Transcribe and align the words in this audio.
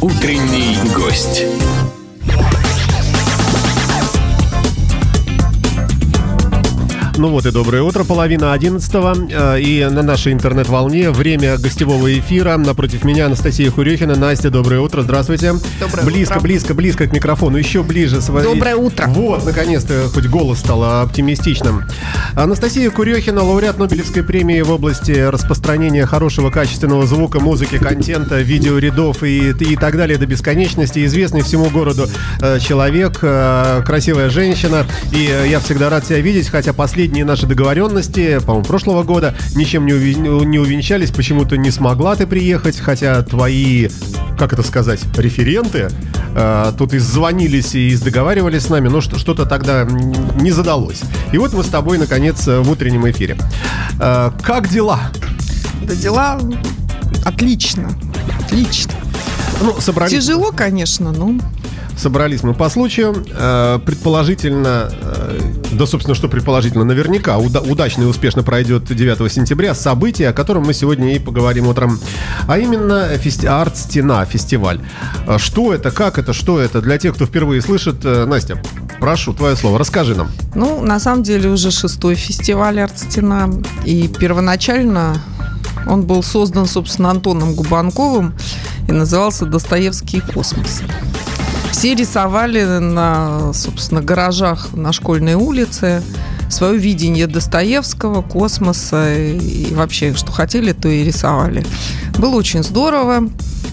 Утренний 0.00 0.76
гость. 0.94 1.44
Ну 7.18 7.30
вот 7.30 7.46
и 7.46 7.50
доброе 7.50 7.82
утро, 7.82 8.04
половина 8.04 8.52
одиннадцатого. 8.52 9.12
э, 9.28 9.60
И 9.60 9.84
на 9.84 10.02
нашей 10.04 10.32
интернет-волне 10.32 11.10
время 11.10 11.58
гостевого 11.58 12.16
эфира. 12.16 12.56
Напротив 12.56 13.02
меня 13.02 13.26
Анастасия 13.26 13.72
Хурехина. 13.72 14.14
Настя, 14.14 14.50
доброе 14.50 14.78
утро, 14.80 15.02
здравствуйте. 15.02 15.54
Доброе 15.80 16.04
близко, 16.04 16.32
утро. 16.34 16.40
Близко, 16.42 16.74
близко 16.74 17.06
к 17.08 17.12
микрофону, 17.12 17.56
еще 17.56 17.82
ближе. 17.82 18.20
свои- 18.20 18.44
Доброе 18.44 18.76
утро. 18.76 19.06
Вот, 19.08 19.44
наконец-то, 19.44 20.08
хоть 20.14 20.26
голос 20.26 20.60
стал 20.60 20.84
оптимистичным. 21.02 21.82
Анастасия 22.36 22.88
Курехина, 22.90 23.42
лауреат 23.42 23.78
Нобелевской 23.78 24.22
премии 24.22 24.60
в 24.60 24.70
области 24.70 25.10
распространения 25.10 26.06
хорошего 26.06 26.50
качественного 26.50 27.04
звука, 27.04 27.40
музыки, 27.40 27.78
контента, 27.78 28.40
видеорядов 28.40 29.24
и, 29.24 29.50
и 29.50 29.74
так 29.74 29.96
далее 29.96 30.18
до 30.18 30.26
бесконечности. 30.26 31.04
Известный 31.04 31.42
всему 31.42 31.68
городу 31.68 32.06
э, 32.40 32.60
человек, 32.60 33.18
э, 33.22 33.82
красивая 33.84 34.30
женщина. 34.30 34.86
И 35.12 35.28
я 35.50 35.58
всегда 35.58 35.90
рад 35.90 36.04
тебя 36.04 36.20
видеть, 36.20 36.48
хотя 36.48 36.72
последние 37.08 37.24
наши 37.24 37.46
договоренности, 37.46 38.38
по-моему, 38.44 38.66
прошлого 38.66 39.02
года, 39.02 39.34
ничем 39.56 39.86
не, 39.86 39.92
уви- 39.92 40.44
не 40.44 40.58
увенчались. 40.58 41.10
Почему-то 41.10 41.56
не 41.56 41.70
смогла 41.70 42.14
ты 42.16 42.26
приехать, 42.26 42.78
хотя 42.78 43.22
твои, 43.22 43.88
как 44.38 44.52
это 44.52 44.62
сказать, 44.62 45.00
референты 45.16 45.88
э, 46.36 46.72
тут 46.76 46.92
и 46.92 46.98
звонились, 46.98 47.74
и 47.74 47.96
договаривались 47.96 48.64
с 48.64 48.68
нами, 48.68 48.88
но 48.88 49.00
что- 49.00 49.18
что-то 49.18 49.46
тогда 49.46 49.84
не 50.38 50.50
задалось. 50.50 51.00
И 51.32 51.38
вот 51.38 51.54
мы 51.54 51.64
с 51.64 51.68
тобой, 51.68 51.96
наконец, 51.96 52.46
э, 52.46 52.60
в 52.60 52.70
утреннем 52.70 53.08
эфире. 53.10 53.38
Э, 53.98 54.30
как 54.42 54.68
дела? 54.68 55.00
Да 55.84 55.94
дела 55.94 56.38
отлично. 57.24 57.88
Отлично. 58.44 58.92
Ну, 59.62 59.80
собрались, 59.80 60.12
Тяжело, 60.12 60.52
конечно, 60.52 61.10
но 61.12 61.32
собрались 61.96 62.42
мы 62.42 62.52
по 62.52 62.68
случаю. 62.68 63.24
Э, 63.32 63.78
предположительно, 63.84 64.90
э, 65.00 65.38
да, 65.78 65.86
собственно, 65.86 66.14
что 66.14 66.28
предположительно, 66.28 66.84
наверняка 66.84 67.38
уда- 67.38 67.60
удачно 67.60 68.02
и 68.02 68.06
успешно 68.06 68.42
пройдет 68.42 68.84
9 68.84 69.28
сентября 69.32 69.74
событие, 69.74 70.28
о 70.28 70.32
котором 70.32 70.64
мы 70.64 70.74
сегодня 70.74 71.14
и 71.14 71.18
поговорим 71.18 71.66
утром. 71.68 71.98
А 72.46 72.58
именно 72.58 73.08
фести- 73.16 73.46
арт-стена, 73.46 74.24
фестиваль. 74.26 74.80
Э, 75.26 75.38
Что 75.38 75.72
это, 75.72 75.90
как 75.90 76.18
это, 76.18 76.32
что 76.32 76.58
это? 76.60 76.80
Для 76.82 76.98
тех, 76.98 77.14
кто 77.14 77.24
впервые 77.26 77.62
слышит, 77.62 78.04
э, 78.04 78.26
Настя, 78.26 78.60
прошу, 79.00 79.32
твое 79.32 79.56
слово, 79.56 79.78
расскажи 79.78 80.14
нам. 80.14 80.28
Ну, 80.54 80.80
на 80.84 80.98
самом 81.00 81.22
деле, 81.22 81.48
уже 81.48 81.70
шестой 81.70 82.14
фестиваль 82.16 82.80
«Артстена». 82.80 83.50
И 83.84 84.08
первоначально 84.08 85.14
он 85.86 86.02
был 86.02 86.22
создан, 86.22 86.66
собственно, 86.66 87.10
Антоном 87.10 87.54
Губанковым 87.54 88.34
и 88.88 88.92
назывался 88.92 89.46
«Достоевский 89.46 90.20
космос». 90.20 90.82
Все 91.78 91.94
рисовали 91.94 92.64
на, 92.64 93.52
собственно, 93.52 94.00
гаражах 94.00 94.72
на 94.72 94.92
школьной 94.92 95.34
улице 95.34 96.02
свое 96.50 96.76
видение 96.76 97.28
Достоевского, 97.28 98.20
космоса 98.20 99.14
и 99.16 99.72
вообще, 99.72 100.12
что 100.16 100.32
хотели, 100.32 100.72
то 100.72 100.88
и 100.88 101.04
рисовали. 101.04 101.64
Было 102.18 102.34
очень 102.34 102.64
здорово. 102.64 103.28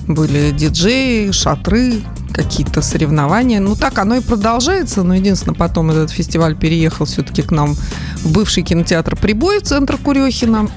Были 0.07 0.51
диджеи, 0.51 1.31
шатры, 1.31 2.03
какие-то 2.31 2.83
соревнования. 2.83 3.59
Ну, 3.59 3.75
так 3.75 3.97
оно 3.97 4.17
и 4.17 4.21
продолжается. 4.21 5.01
Но 5.01 5.15
единственное, 5.15 5.55
потом 5.55 5.89
этот 5.89 6.11
фестиваль 6.11 6.55
переехал 6.55 7.07
все-таки 7.07 7.41
к 7.41 7.49
нам 7.49 7.73
в 7.73 8.31
бывший 8.31 8.61
кинотеатр 8.61 9.15
«Прибой» 9.15 9.61
в 9.61 9.63
центр 9.63 9.97
Курехина, 9.97 10.69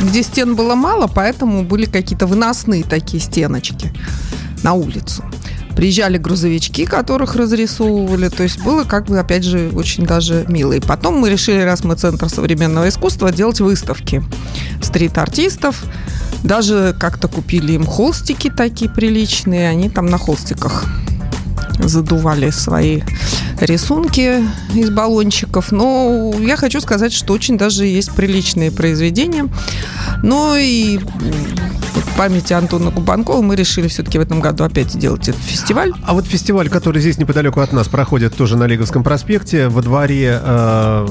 где 0.00 0.22
стен 0.22 0.54
было 0.54 0.76
мало, 0.76 1.08
поэтому 1.08 1.64
были 1.64 1.86
какие-то 1.86 2.28
выносные 2.28 2.84
такие 2.84 3.20
стеночки 3.20 3.92
на 4.62 4.74
улицу. 4.74 5.24
Приезжали 5.76 6.16
грузовички, 6.16 6.86
которых 6.86 7.36
разрисовывали. 7.36 8.28
То 8.28 8.42
есть 8.42 8.60
было, 8.62 8.84
как 8.84 9.06
бы, 9.06 9.18
опять 9.18 9.44
же, 9.44 9.70
очень 9.74 10.06
даже 10.06 10.44
мило. 10.48 10.72
И 10.72 10.80
потом 10.80 11.18
мы 11.18 11.30
решили, 11.30 11.60
раз 11.60 11.84
мы 11.84 11.94
Центр 11.96 12.28
современного 12.28 12.88
искусства, 12.88 13.30
делать 13.30 13.60
выставки 13.60 14.22
стрит-артистов. 14.82 15.84
Даже 16.42 16.96
как-то 16.98 17.28
купили 17.28 17.72
им 17.72 17.84
холстики 17.84 18.50
такие 18.50 18.90
приличные. 18.90 19.68
Они 19.68 19.90
там 19.90 20.06
на 20.06 20.18
холстиках 20.18 20.86
задували 21.78 22.50
свои 22.50 23.02
рисунки 23.60 24.42
из 24.74 24.90
баллончиков. 24.90 25.72
Но 25.72 26.34
я 26.40 26.56
хочу 26.56 26.80
сказать, 26.80 27.12
что 27.12 27.34
очень 27.34 27.58
даже 27.58 27.86
есть 27.86 28.12
приличные 28.12 28.70
произведения. 28.70 29.48
Но 30.22 30.56
и 30.56 31.00
памяти 32.16 32.52
Антона 32.52 32.90
Губанкова 32.90 33.42
мы 33.42 33.56
решили 33.56 33.88
все-таки 33.88 34.18
в 34.18 34.22
этом 34.22 34.40
году 34.40 34.64
опять 34.64 34.92
сделать 34.92 35.28
этот 35.28 35.42
фестиваль. 35.42 35.92
А 36.04 36.14
вот 36.14 36.26
фестиваль, 36.26 36.68
который 36.68 37.00
здесь 37.00 37.18
неподалеку 37.18 37.60
от 37.60 37.72
нас 37.72 37.88
проходит, 37.88 38.34
тоже 38.34 38.56
на 38.56 38.66
Лиговском 38.66 39.02
проспекте, 39.04 39.68
во 39.68 39.82
дворе, 39.82 40.40
э, 40.42 41.06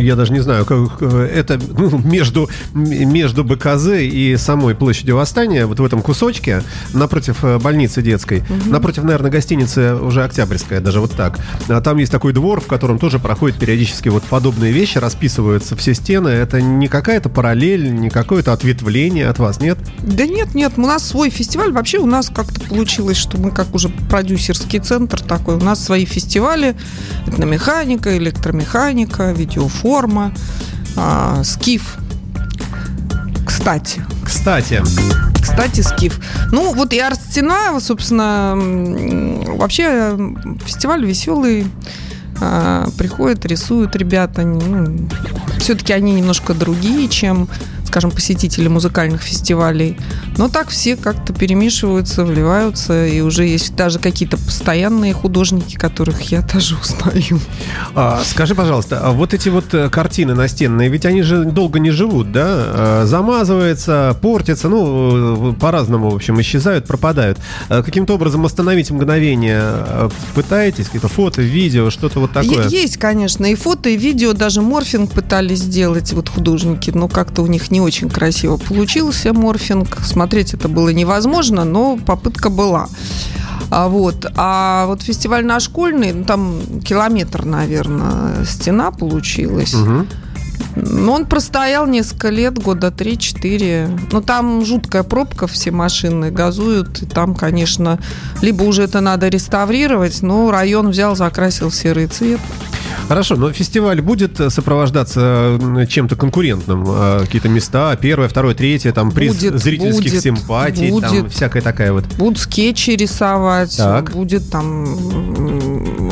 я 0.00 0.16
даже 0.16 0.32
не 0.32 0.40
знаю, 0.40 0.64
как, 0.64 0.78
э, 1.00 1.30
это 1.34 1.58
ну, 1.78 1.98
между, 1.98 2.48
между 2.72 3.44
БКЗ 3.44 4.00
и 4.00 4.36
самой 4.36 4.74
площадью 4.74 5.16
Восстания, 5.16 5.66
вот 5.66 5.80
в 5.80 5.84
этом 5.84 6.02
кусочке, 6.02 6.62
напротив 6.92 7.44
э, 7.44 7.58
больницы 7.58 8.02
детской, 8.02 8.42
напротив, 8.66 9.04
наверное, 9.04 9.30
гостиницы 9.30 9.94
уже 9.94 10.24
Октябрьская, 10.24 10.80
даже 10.80 11.00
вот 11.00 11.12
так. 11.12 11.38
А 11.68 11.80
там 11.80 11.98
есть 11.98 12.12
такой 12.12 12.32
двор, 12.32 12.60
в 12.60 12.66
котором 12.66 12.98
тоже 12.98 13.18
проходят 13.18 13.58
периодически 13.58 14.08
вот 14.08 14.22
подобные 14.24 14.72
вещи, 14.72 14.98
расписываются 14.98 15.76
все 15.76 15.94
стены. 15.94 16.28
Это 16.28 16.60
не 16.60 16.88
какая-то 16.88 17.28
параллель, 17.28 17.94
не 17.94 18.10
какое-то 18.10 18.52
ответвление 18.52 19.28
от 19.28 19.38
вас, 19.38 19.60
нет? 19.60 19.78
Да 20.14 20.26
нет, 20.26 20.54
нет, 20.54 20.74
у 20.76 20.82
нас 20.82 21.06
свой 21.06 21.28
фестиваль. 21.28 21.72
Вообще 21.72 21.98
у 21.98 22.06
нас 22.06 22.30
как-то 22.34 22.60
получилось, 22.60 23.16
что 23.16 23.36
мы 23.38 23.50
как 23.50 23.74
уже 23.74 23.88
продюсерский 23.88 24.78
центр 24.78 25.20
такой. 25.20 25.56
У 25.56 25.60
нас 25.60 25.82
свои 25.84 26.04
фестивали. 26.04 26.76
Этномеханика, 27.26 28.16
электромеханика, 28.16 29.32
видеоформа, 29.32 30.32
а, 30.96 31.42
скиф. 31.42 31.96
Кстати, 33.44 34.04
Кстати, 34.24 34.82
кстати, 35.42 35.80
скиф. 35.80 36.20
Ну, 36.52 36.72
вот 36.74 36.92
и 36.92 36.98
арт-стена, 36.98 37.78
собственно, 37.80 38.54
вообще 39.56 40.16
фестиваль 40.64 41.04
веселый. 41.04 41.66
А, 42.40 42.88
Приходят, 42.96 43.44
рисуют 43.46 43.96
ребята. 43.96 44.42
Ну, 44.42 45.08
все-таки 45.58 45.92
они 45.92 46.12
немножко 46.12 46.54
другие, 46.54 47.08
чем, 47.08 47.48
скажем, 47.94 48.10
посетители 48.10 48.66
музыкальных 48.66 49.22
фестивалей. 49.22 49.96
Но 50.36 50.48
так 50.48 50.68
все 50.70 50.96
как-то 50.96 51.32
перемешиваются, 51.32 52.24
вливаются. 52.24 53.06
И 53.06 53.20
уже 53.20 53.46
есть 53.46 53.76
даже 53.76 54.00
какие-то 54.00 54.36
постоянные 54.36 55.12
художники, 55.12 55.76
которых 55.76 56.20
я 56.22 56.40
даже 56.40 56.74
узнаю. 56.82 57.38
А, 57.94 58.20
скажи, 58.24 58.56
пожалуйста, 58.56 58.98
а 59.00 59.12
вот 59.12 59.32
эти 59.32 59.48
вот 59.48 59.72
э, 59.74 59.88
картины 59.90 60.34
настенные, 60.34 60.88
ведь 60.88 61.06
они 61.06 61.22
же 61.22 61.44
долго 61.44 61.78
не 61.78 61.92
живут, 61.92 62.32
да? 62.32 62.42
А, 62.46 63.04
Замазывается, 63.06 64.18
портятся, 64.20 64.68
ну, 64.68 65.52
э, 65.52 65.54
по-разному, 65.54 66.10
в 66.10 66.16
общем, 66.16 66.40
исчезают, 66.40 66.86
пропадают. 66.88 67.38
Каким-то 67.68 68.14
образом 68.14 68.44
остановить 68.44 68.90
мгновение 68.90 69.62
э, 69.62 70.08
пытаетесь? 70.34 70.86
Какие-то 70.86 71.06
фото, 71.06 71.42
видео, 71.42 71.90
что-то 71.90 72.18
вот 72.18 72.32
такое? 72.32 72.66
Есть, 72.66 72.96
конечно, 72.96 73.46
и 73.46 73.54
фото, 73.54 73.88
и 73.88 73.96
видео, 73.96 74.32
даже 74.32 74.62
морфинг 74.62 75.12
пытались 75.12 75.60
сделать 75.60 76.12
вот 76.12 76.28
художники, 76.28 76.90
но 76.90 77.06
как-то 77.06 77.42
у 77.42 77.46
них 77.46 77.70
не 77.70 77.83
очень 77.84 78.08
красиво 78.08 78.56
получился 78.56 79.32
морфинг. 79.32 79.98
Смотреть 80.02 80.54
это 80.54 80.68
было 80.68 80.90
невозможно, 80.90 81.64
но 81.64 81.96
попытка 81.96 82.50
была. 82.50 82.88
А 83.70 83.88
вот, 83.88 84.26
а 84.36 84.86
вот 84.86 85.02
фестиваль 85.02 85.44
наш 85.44 85.64
школьный, 85.64 86.12
ну, 86.12 86.24
там 86.24 86.60
километр, 86.84 87.44
наверное, 87.44 88.44
стена 88.44 88.90
получилась. 88.90 89.74
Но 90.76 91.12
он 91.12 91.26
простоял 91.26 91.86
несколько 91.86 92.30
лет, 92.30 92.58
года 92.58 92.88
3-4. 92.88 94.08
Но 94.12 94.20
там 94.20 94.64
жуткая 94.64 95.02
пробка, 95.02 95.46
все 95.46 95.70
машины 95.70 96.30
газуют. 96.30 97.02
И 97.02 97.06
там, 97.06 97.34
конечно, 97.34 97.98
либо 98.42 98.64
уже 98.64 98.82
это 98.82 99.00
надо 99.00 99.28
реставрировать, 99.28 100.22
но 100.22 100.50
район 100.50 100.90
взял, 100.90 101.16
закрасил 101.16 101.70
серый 101.70 102.06
цвет. 102.06 102.40
Хорошо, 103.08 103.36
но 103.36 103.52
фестиваль 103.52 104.00
будет 104.00 104.40
э, 104.40 104.50
сопровождаться 104.50 105.58
чем-то 105.88 106.16
конкурентным? 106.16 106.84
Э, 106.86 107.20
Какие-то 107.20 107.48
места, 107.48 107.96
первое, 107.96 108.28
второе, 108.28 108.54
третье, 108.54 108.92
там 108.92 109.10
приз 109.10 109.34
Будет, 109.36 109.62
зрительских 109.62 110.10
будет, 110.12 110.22
симпатий, 110.22 110.88
там 111.00 111.10
будет. 111.10 111.32
всякая 111.32 111.62
такая 111.62 111.92
вот. 111.92 112.04
Будут 112.16 112.38
скетчи 112.38 112.90
рисовать, 112.90 113.76
Так. 113.76 114.12
будет 114.12 114.50
там 114.50 114.86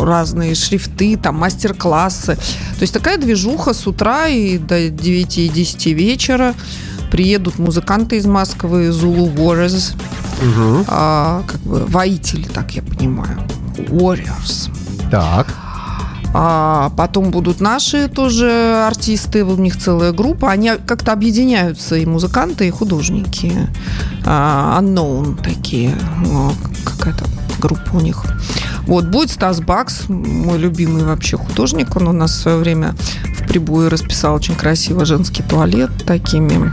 разные 0.04 0.54
шрифты, 0.54 1.16
там 1.16 1.36
мастер-классы. 1.36 2.36
То 2.36 2.82
есть 2.82 2.92
такая 2.92 3.18
движуха 3.18 3.72
с 3.74 3.86
утра 3.86 4.28
и 4.28 4.58
до 4.58 4.88
9 4.90 5.38
и 5.38 5.48
10 5.48 5.86
вечера. 5.94 6.54
Приедут 7.10 7.58
музыканты 7.58 8.16
из 8.16 8.26
Москвы, 8.26 8.88
Zulu 8.88 9.34
Warriors, 9.34 9.94
Мгм. 10.42 10.84
а, 10.88 11.42
как 11.46 11.60
бы 11.60 11.84
воители, 11.86 12.44
так 12.44 12.70
я 12.72 12.82
понимаю, 12.82 13.38
Warriors. 13.76 14.70
Так. 15.10 15.46
А 16.34 16.90
потом 16.96 17.30
будут 17.30 17.60
наши 17.60 18.08
тоже 18.08 18.84
артисты, 18.86 19.44
у 19.44 19.56
них 19.56 19.78
целая 19.78 20.12
группа. 20.12 20.50
Они 20.50 20.72
как-то 20.86 21.12
объединяются, 21.12 21.96
и 21.96 22.06
музыканты, 22.06 22.68
и 22.68 22.70
художники. 22.70 23.52
А, 24.24 24.80
unknown 24.80 25.42
такие. 25.42 25.94
Какая-то 26.84 27.26
группа 27.58 27.96
у 27.96 28.00
них. 28.00 28.24
Вот, 28.86 29.06
будет 29.06 29.30
Стас 29.30 29.60
Бакс, 29.60 30.08
мой 30.08 30.58
любимый 30.58 31.04
вообще 31.04 31.36
художник. 31.36 31.94
Он 31.96 32.08
у 32.08 32.12
нас 32.12 32.32
в 32.32 32.40
свое 32.40 32.56
время 32.56 32.94
в 33.38 33.46
прибое 33.46 33.90
расписал 33.90 34.34
очень 34.34 34.54
красиво 34.54 35.04
женский 35.04 35.42
туалет 35.42 35.90
такими 36.06 36.72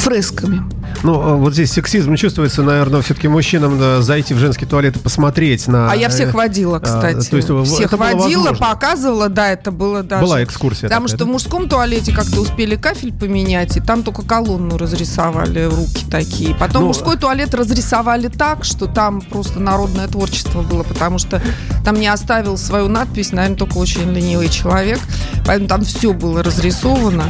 фресками. 0.00 0.77
Ну, 1.02 1.20
а 1.20 1.36
вот 1.36 1.52
здесь 1.52 1.72
сексизм 1.72 2.16
чувствуется, 2.16 2.62
наверное, 2.62 3.02
все-таки 3.02 3.28
мужчинам 3.28 3.78
да, 3.78 4.02
зайти 4.02 4.34
в 4.34 4.38
женский 4.38 4.66
туалет 4.66 4.96
и 4.96 4.98
посмотреть 4.98 5.68
на... 5.68 5.90
А 5.90 5.94
я 5.94 6.08
всех 6.08 6.30
э, 6.30 6.36
водила, 6.36 6.78
а, 6.78 6.80
кстати. 6.80 7.26
А, 7.26 7.30
то 7.30 7.36
есть, 7.36 7.72
всех 7.72 7.92
водила, 7.92 8.52
показывала, 8.52 9.28
да, 9.28 9.50
это 9.50 9.70
было 9.70 10.02
даже... 10.02 10.24
Была 10.24 10.42
экскурсия. 10.42 10.88
Потому 10.88 11.06
такая, 11.06 11.16
что 11.16 11.24
да? 11.24 11.30
в 11.30 11.32
мужском 11.32 11.68
туалете 11.68 12.12
как-то 12.12 12.40
успели 12.40 12.76
кафель 12.76 13.12
поменять, 13.12 13.76
и 13.76 13.80
там 13.80 14.02
только 14.02 14.22
колонну 14.22 14.76
разрисовали, 14.76 15.64
руки 15.64 16.04
такие. 16.10 16.54
Потом 16.54 16.82
ну, 16.82 16.88
мужской 16.88 17.16
туалет 17.16 17.54
разрисовали 17.54 18.28
так, 18.28 18.64
что 18.64 18.86
там 18.86 19.20
просто 19.20 19.60
народное 19.60 20.08
творчество 20.08 20.62
было, 20.62 20.82
потому 20.82 21.18
что 21.18 21.40
там 21.84 21.98
не 22.00 22.08
оставил 22.08 22.56
свою 22.56 22.88
надпись, 22.88 23.32
наверное, 23.32 23.58
только 23.58 23.78
очень 23.78 24.12
ленивый 24.12 24.48
человек. 24.48 24.98
Поэтому 25.46 25.68
там 25.68 25.84
все 25.84 26.12
было 26.12 26.42
разрисовано. 26.42 27.24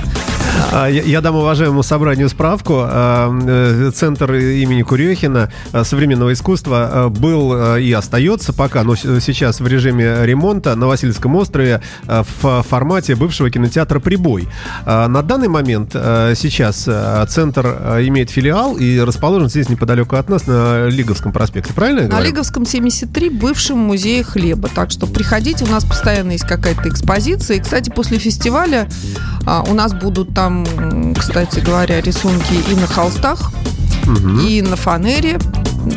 А, 0.72 0.86
я, 0.86 1.20
дам 1.20 1.36
уважаемому 1.36 1.82
собранию 1.82 2.28
справку. 2.28 2.80
А, 2.82 3.30
э, 3.46 3.90
центр 3.94 4.34
имени 4.34 4.82
Курехина 4.82 5.50
а, 5.72 5.84
современного 5.84 6.32
искусства 6.32 7.08
был 7.10 7.76
и 7.76 7.92
остается 7.92 8.52
пока, 8.52 8.84
но 8.84 8.94
сейчас 8.96 9.60
в 9.60 9.66
режиме 9.66 10.26
ремонта 10.26 10.74
на 10.74 10.86
Васильевском 10.86 11.34
острове 11.36 11.80
в 12.06 12.64
формате 12.68 13.14
бывшего 13.14 13.50
кинотеатра 13.50 14.00
«Прибой». 14.00 14.48
На 14.86 15.22
данный 15.22 15.48
момент 15.48 15.92
сейчас 15.92 16.88
центр 17.30 17.66
имеет 18.06 18.30
филиал 18.30 18.76
и 18.76 18.98
расположен 19.00 19.48
здесь 19.48 19.68
неподалеку 19.68 20.16
от 20.16 20.28
нас 20.28 20.46
на 20.46 20.86
Лиговском 20.86 21.32
проспекте, 21.32 21.72
правильно 21.72 22.00
я 22.00 22.06
говорю? 22.08 22.24
На 22.24 22.28
Лиговском 22.28 22.66
73, 22.66 23.30
бывшем 23.30 23.78
музее 23.78 24.22
хлеба. 24.22 24.68
Так 24.74 24.90
что 24.90 25.06
приходите, 25.06 25.64
у 25.64 25.68
нас 25.68 25.84
постоянно 25.84 26.32
есть 26.32 26.46
какая-то 26.46 26.88
экспозиция. 26.88 27.58
И, 27.58 27.60
кстати, 27.60 27.90
после 27.90 28.18
фестиваля 28.18 28.88
у 29.68 29.74
нас 29.74 29.94
будут 29.94 30.34
там, 30.38 30.64
кстати 31.18 31.58
говоря, 31.58 32.00
рисунки 32.00 32.54
и 32.70 32.74
на 32.76 32.86
холстах, 32.86 33.50
угу. 34.06 34.38
и 34.38 34.62
на 34.62 34.76
фанере 34.76 35.36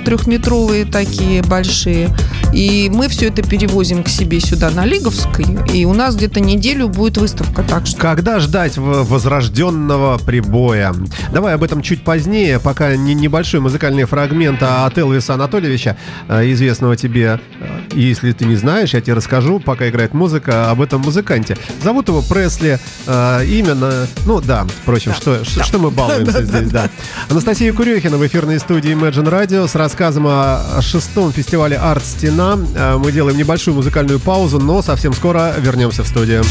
трехметровые 0.04 0.86
такие 0.86 1.44
большие. 1.44 2.10
И 2.54 2.90
мы 2.94 3.08
все 3.08 3.28
это 3.28 3.44
перевозим 3.44 4.04
к 4.04 4.10
себе 4.10 4.40
сюда 4.40 4.70
на 4.72 4.86
Лиговской. 4.86 5.46
И 5.74 5.86
у 5.86 5.94
нас 5.94 6.16
где-то 6.16 6.40
неделю 6.40 6.90
будет 6.90 7.18
выставка. 7.18 7.64
Так 7.64 7.88
что... 7.88 8.00
Когда 8.00 8.40
ждать 8.40 8.78
возрожденного 8.78 10.18
прибоя? 10.18 10.94
Давай 11.32 11.56
об 11.56 11.64
этом 11.64 11.82
чуть 11.82 12.04
позднее, 12.04 12.60
пока 12.60 12.96
не 12.96 13.14
небольшой 13.14 13.62
музыкальный 13.62 14.04
фрагмент 14.04 14.62
от 14.64 14.98
Элвиса 14.98 15.36
Анатольевича, 15.36 15.98
э, 16.28 16.52
известного 16.52 16.98
тебе. 16.98 17.40
Э, 17.60 17.80
если 17.94 18.32
ты 18.34 18.46
не 18.46 18.56
знаешь, 18.56 18.94
я 18.94 19.02
тебе 19.02 19.14
расскажу, 19.14 19.60
пока 19.60 19.88
играет 19.90 20.14
музыка, 20.14 20.70
об 20.70 20.82
этом 20.82 21.02
музыканте. 21.02 21.58
Зовут 21.82 22.10
его 22.10 22.22
Пресли. 22.22 22.80
Э, 23.08 23.46
именно, 23.46 24.08
ну 24.26 24.42
да, 24.42 24.66
впрочем, 24.84 25.12
да. 25.12 25.18
Что, 25.18 25.42
да. 25.56 25.64
Что, 25.64 25.80
мы 25.80 25.92
балуемся 25.92 26.44
здесь, 26.44 26.70
да. 26.70 26.90
Анастасия 27.30 27.72
Курехина 27.72 28.18
в 28.18 28.28
эфирной 28.28 28.60
студии 28.60 28.92
Imagine 28.92 29.30
Radio 29.30 29.68
с 29.68 29.76
рассказом 29.76 30.26
о 30.28 30.82
шестом 30.82 31.32
фестивале 31.32 31.78
«Арт 31.78 32.04
Стена». 32.06 32.41
Э, 32.42 32.98
мы 32.98 33.12
делаем 33.12 33.38
небольшую 33.38 33.76
музыкальную 33.76 34.20
паузу, 34.20 34.60
но 34.60 34.82
совсем 34.82 35.14
скоро 35.14 35.54
вернемся 35.60 36.04
в 36.04 36.08
студию. 36.08 36.44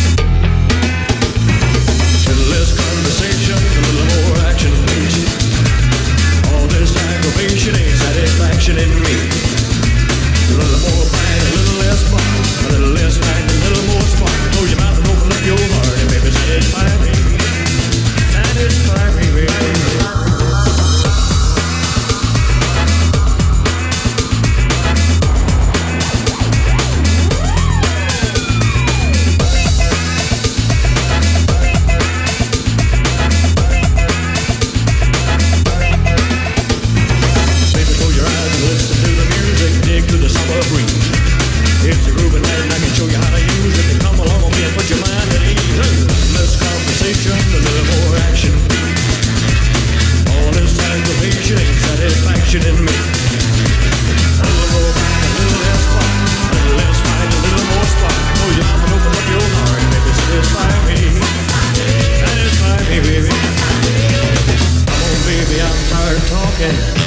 Yeah. 66.61 67.00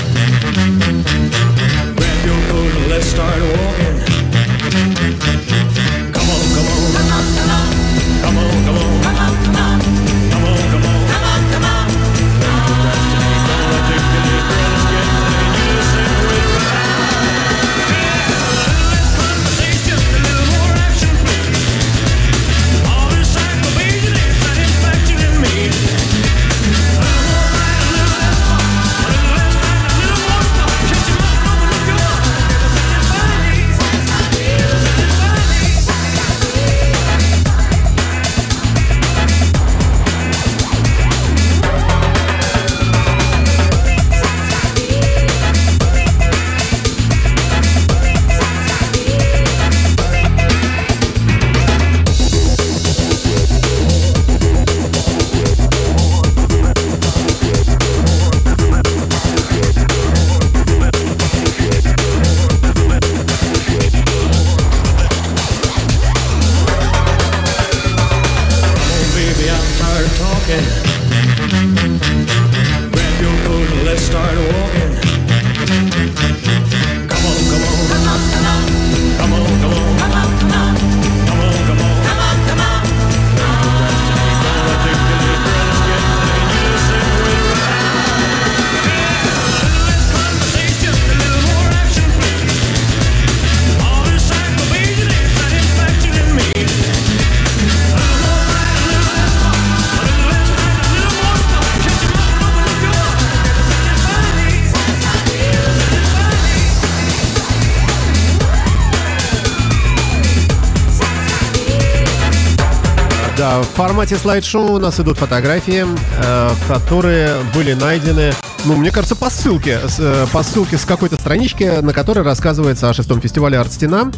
Да, 113.44 113.62
в 113.62 113.66
формате 113.66 114.16
слайд-шоу 114.16 114.76
у 114.76 114.80
нас 114.80 115.02
идут 115.02 115.18
фотографии, 115.18 115.84
э, 115.86 116.50
которые 116.70 117.34
были 117.54 117.74
найдены 117.74 118.32
ну, 118.66 118.78
мне 118.78 118.92
кажется, 118.92 119.16
по 119.16 119.30
ссылке, 119.30 119.80
э, 120.00 120.26
по 120.32 120.42
ссылке 120.42 120.78
с 120.78 120.86
какой-то 120.86 121.16
странички, 121.16 121.82
на 121.82 121.92
которой 121.92 122.24
рассказывается 122.24 122.90
о 122.90 122.94
шестом 122.94 123.20
фестивале 123.20 123.58
«Арт-стена», 123.58 124.12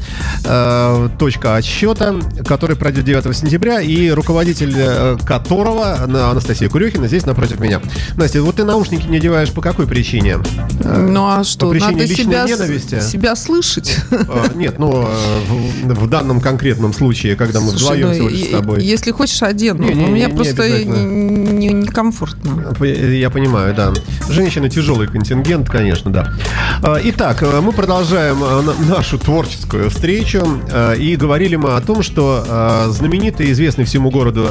э, 0.44 1.10
точка 1.18 1.56
отсчета, 1.56 2.16
который 2.48 2.76
пройдет 2.76 3.06
9 3.06 3.36
сентября, 3.36 3.82
и 3.82 4.10
руководитель 4.12 4.74
э, 4.76 5.18
которого, 5.26 6.04
Анастасия 6.04 6.70
Курехина, 6.70 7.08
здесь 7.08 7.26
напротив 7.26 7.60
меня. 7.60 7.82
Настя, 8.18 8.44
вот 8.44 8.58
ты 8.58 8.64
наушники 8.64 9.08
не 9.08 9.18
одеваешь 9.18 9.52
по 9.52 9.62
какой 9.62 9.88
причине? 9.88 10.38
Ну, 10.84 11.26
а 11.26 11.44
что, 11.44 11.68
по 11.68 11.72
причине 11.72 12.04
надо 12.04 12.08
себя, 12.08 12.46
ненависти? 12.46 13.00
себя 13.02 13.36
слышать? 13.36 13.98
Нет, 14.54 14.78
ну, 14.78 15.08
в, 15.48 15.94
в 15.94 16.10
данном 16.10 16.40
конкретном 16.40 16.94
случае, 16.94 17.36
когда 17.36 17.62
мы 17.62 17.72
Слушай, 17.72 17.84
вдвоем 17.84 18.08
ну, 18.08 18.14
всего 18.14 18.30
лишь 18.30 18.48
с 18.48 18.52
тобой. 18.52 18.84
Если 18.84 19.12
хочешь, 19.16 19.42
одену. 19.42 19.84
Не, 19.84 19.94
не, 19.94 20.06
меня 20.06 20.28
не, 20.28 20.36
просто 20.36 20.84
некомфортно. 20.84 22.76
Не, 22.80 22.92
не, 22.92 23.08
не 23.08 23.18
я 23.18 23.30
понимаю, 23.30 23.74
да. 23.74 23.94
Женщины 24.30 24.70
тяжелый 24.70 25.08
контингент, 25.08 25.70
конечно, 25.70 26.12
да. 26.12 26.34
А, 26.84 27.00
итак, 27.04 27.42
э, 27.44 27.62
мы 27.62 27.72
продолжаем 27.72 28.44
э, 28.44 28.62
нашу 28.90 29.18
творческую 29.18 29.90
встречу. 29.90 30.62
Э, 30.70 30.96
и 30.98 31.16
говорили 31.16 31.56
мы 31.56 31.76
о 31.76 31.82
том, 31.82 32.04
что 32.04 32.86
знаменитый, 32.90 33.52
известный 33.52 33.86
всему 33.86 34.10
городу 34.10 34.50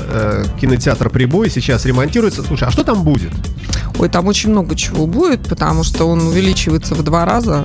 кинотеатр 0.61 1.11
«Прибой» 1.11 1.51
сейчас 1.51 1.85
ремонтируется. 1.85 2.43
Слушай, 2.43 2.69
а 2.69 2.71
что 2.71 2.85
там 2.85 3.03
будет? 3.03 3.33
Ой, 3.99 4.09
там 4.09 4.27
очень 4.27 4.51
много 4.51 4.75
чего 4.75 5.07
будет, 5.07 5.49
потому 5.49 5.85
что 5.85 6.07
он 6.07 6.27
увеличивается 6.27 6.95
в 6.95 7.03
два 7.03 7.25
раза, 7.25 7.65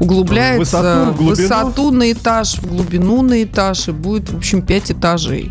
углубляется 0.00 0.78
высоту, 0.78 1.12
в 1.12 1.26
высоту 1.26 1.90
на 1.90 2.12
этаж, 2.12 2.54
в 2.54 2.66
глубину 2.66 3.22
на 3.22 3.42
этаж, 3.42 3.88
и 3.88 3.92
будет, 3.92 4.30
в 4.30 4.36
общем, 4.36 4.62
пять 4.62 4.90
этажей. 4.90 5.50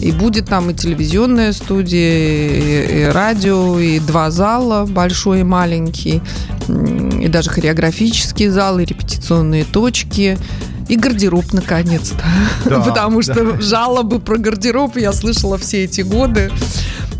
И 0.00 0.12
будет 0.12 0.46
там 0.46 0.70
и 0.70 0.74
телевизионная 0.74 1.52
студия, 1.52 2.48
и, 2.48 3.00
и 3.00 3.04
радио, 3.04 3.78
и 3.78 3.98
два 3.98 4.30
зала, 4.30 4.86
большой 4.86 5.40
и 5.40 5.44
маленький, 5.44 6.22
и 6.68 7.28
даже 7.28 7.50
хореографический 7.50 8.48
зал, 8.48 8.78
и 8.78 8.84
репетиционные 8.84 9.64
точки. 9.64 10.38
И 10.88 10.96
гардероб 10.96 11.52
наконец-то. 11.52 12.24
Да, 12.64 12.80
Потому 12.84 13.22
что 13.22 13.52
да. 13.52 13.60
жалобы 13.60 14.18
про 14.18 14.38
гардероб 14.38 14.96
я 14.96 15.12
слышала 15.12 15.56
все 15.56 15.84
эти 15.84 16.00
годы. 16.00 16.50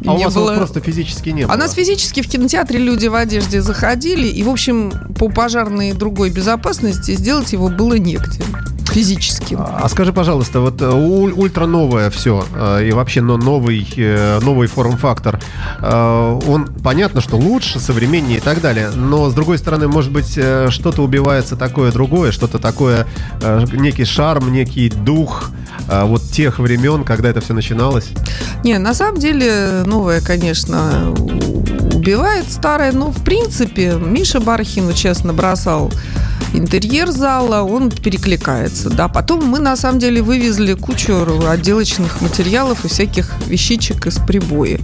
А 0.07 0.15
у 0.15 0.19
вас 0.19 0.35
было... 0.35 0.55
просто 0.55 0.81
физически 0.81 1.29
не 1.29 1.45
было? 1.45 1.55
А 1.55 1.57
нас 1.57 1.75
физически 1.75 2.23
в 2.23 2.29
кинотеатре 2.29 2.81
люди 2.81 3.07
в 3.07 3.15
одежде 3.15 3.61
заходили, 3.61 4.27
и, 4.27 4.43
в 4.43 4.49
общем, 4.49 4.93
по 5.19 5.29
пожарной 5.29 5.91
и 5.91 5.93
другой 5.93 6.31
безопасности 6.31 7.15
сделать 7.15 7.53
его 7.53 7.69
было 7.69 7.95
негде 7.95 8.43
физически. 8.91 9.57
А, 9.59 9.81
а 9.83 9.89
скажи, 9.89 10.13
пожалуйста, 10.13 10.61
вот 10.61 10.81
э, 10.81 10.89
ультра 10.89 11.67
новое 11.67 12.11
все 12.11 12.45
э, 12.55 12.89
и 12.89 12.93
вообще 12.93 13.21
но 13.21 13.37
новый 13.37 13.87
э, 13.97 14.41
новый 14.43 14.69
форм-фактор, 14.69 15.41
он 15.81 16.69
понятно, 16.83 17.21
что 17.21 17.37
лучше, 17.37 17.81
современнее 17.81 18.39
и 18.39 18.41
так 18.41 18.61
далее, 18.61 18.91
но 18.91 19.31
с 19.31 19.35
другой 19.35 19.59
стороны, 19.59 19.89
может 19.89 20.13
быть, 20.13 20.33
что-то 20.33 21.03
убивается 21.03 21.57
такое 21.57 21.93
другое, 21.93 22.33
что-то 22.33 22.59
такое, 22.59 23.07
некий 23.73 24.05
шарм, 24.05 24.53
некий 24.53 24.91
дух 24.91 25.51
вот 25.89 26.23
тех 26.23 26.59
времен, 26.59 27.05
когда 27.05 27.29
это 27.29 27.41
все 27.41 27.55
начиналось? 27.55 28.09
Не, 28.65 28.79
на 28.79 28.95
самом 28.95 29.19
деле 29.19 29.83
новое, 29.85 30.21
конечно, 30.21 31.15
убивает 32.01 32.51
старое, 32.51 32.93
но 32.93 33.11
в 33.11 33.23
принципе 33.23 33.93
Миша 33.93 34.41
Бархин 34.41 34.93
честно 34.95 35.35
бросал 35.35 35.93
интерьер 36.55 37.11
зала, 37.11 37.63
он 37.63 37.91
перекликается. 37.91 38.91
Да. 38.91 39.09
Потом 39.09 39.45
мы, 39.45 39.59
на 39.59 39.77
самом 39.77 39.99
деле, 39.99 40.23
вывезли 40.23 40.73
кучу 40.75 41.13
отделочных 41.47 42.23
материалов 42.23 42.85
и 42.85 42.89
всяких 42.89 43.33
вещичек 43.47 44.07
из 44.07 44.17
прибоя. 44.17 44.79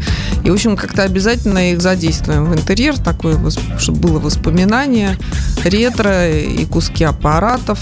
И, 0.44 0.50
в 0.50 0.52
общем, 0.52 0.76
как-то 0.76 1.02
обязательно 1.02 1.72
их 1.72 1.80
задействуем 1.80 2.44
в 2.44 2.54
интерьер, 2.54 2.98
такое, 2.98 3.38
чтобы 3.78 3.98
было 3.98 4.18
воспоминание, 4.18 5.18
ретро 5.64 6.30
и 6.30 6.64
куски 6.66 7.04
аппаратов 7.04 7.80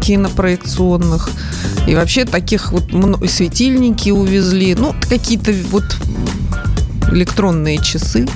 кинопроекционных. 0.00 1.28
И 1.86 1.94
вообще 1.94 2.24
таких 2.24 2.72
вот 2.72 2.84
светильники 3.28 4.10
увезли, 4.10 4.74
ну, 4.74 4.94
какие-то 5.08 5.52
вот 5.70 5.84
электронные 7.12 7.78
часы. 7.78 8.26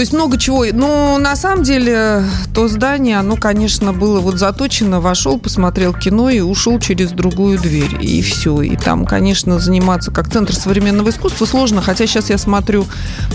То 0.00 0.02
есть 0.02 0.12
много 0.12 0.38
чего. 0.38 0.64
Но 0.72 1.18
на 1.18 1.36
самом 1.36 1.62
деле 1.62 2.24
то 2.54 2.68
здание, 2.68 3.18
оно, 3.18 3.36
конечно, 3.36 3.92
было 3.92 4.20
вот 4.20 4.38
заточено, 4.38 5.00
вошел, 5.00 5.38
посмотрел 5.38 5.92
кино 5.92 6.30
и 6.30 6.40
ушел 6.40 6.78
через 6.78 7.10
другую 7.10 7.58
дверь. 7.58 7.98
И 8.00 8.22
все. 8.22 8.62
И 8.62 8.76
там, 8.76 9.04
конечно, 9.04 9.58
заниматься 9.58 10.10
как 10.10 10.30
центр 10.30 10.54
современного 10.54 11.10
искусства 11.10 11.44
сложно. 11.44 11.82
Хотя 11.82 12.06
сейчас 12.06 12.30
я 12.30 12.38
смотрю 12.38 12.86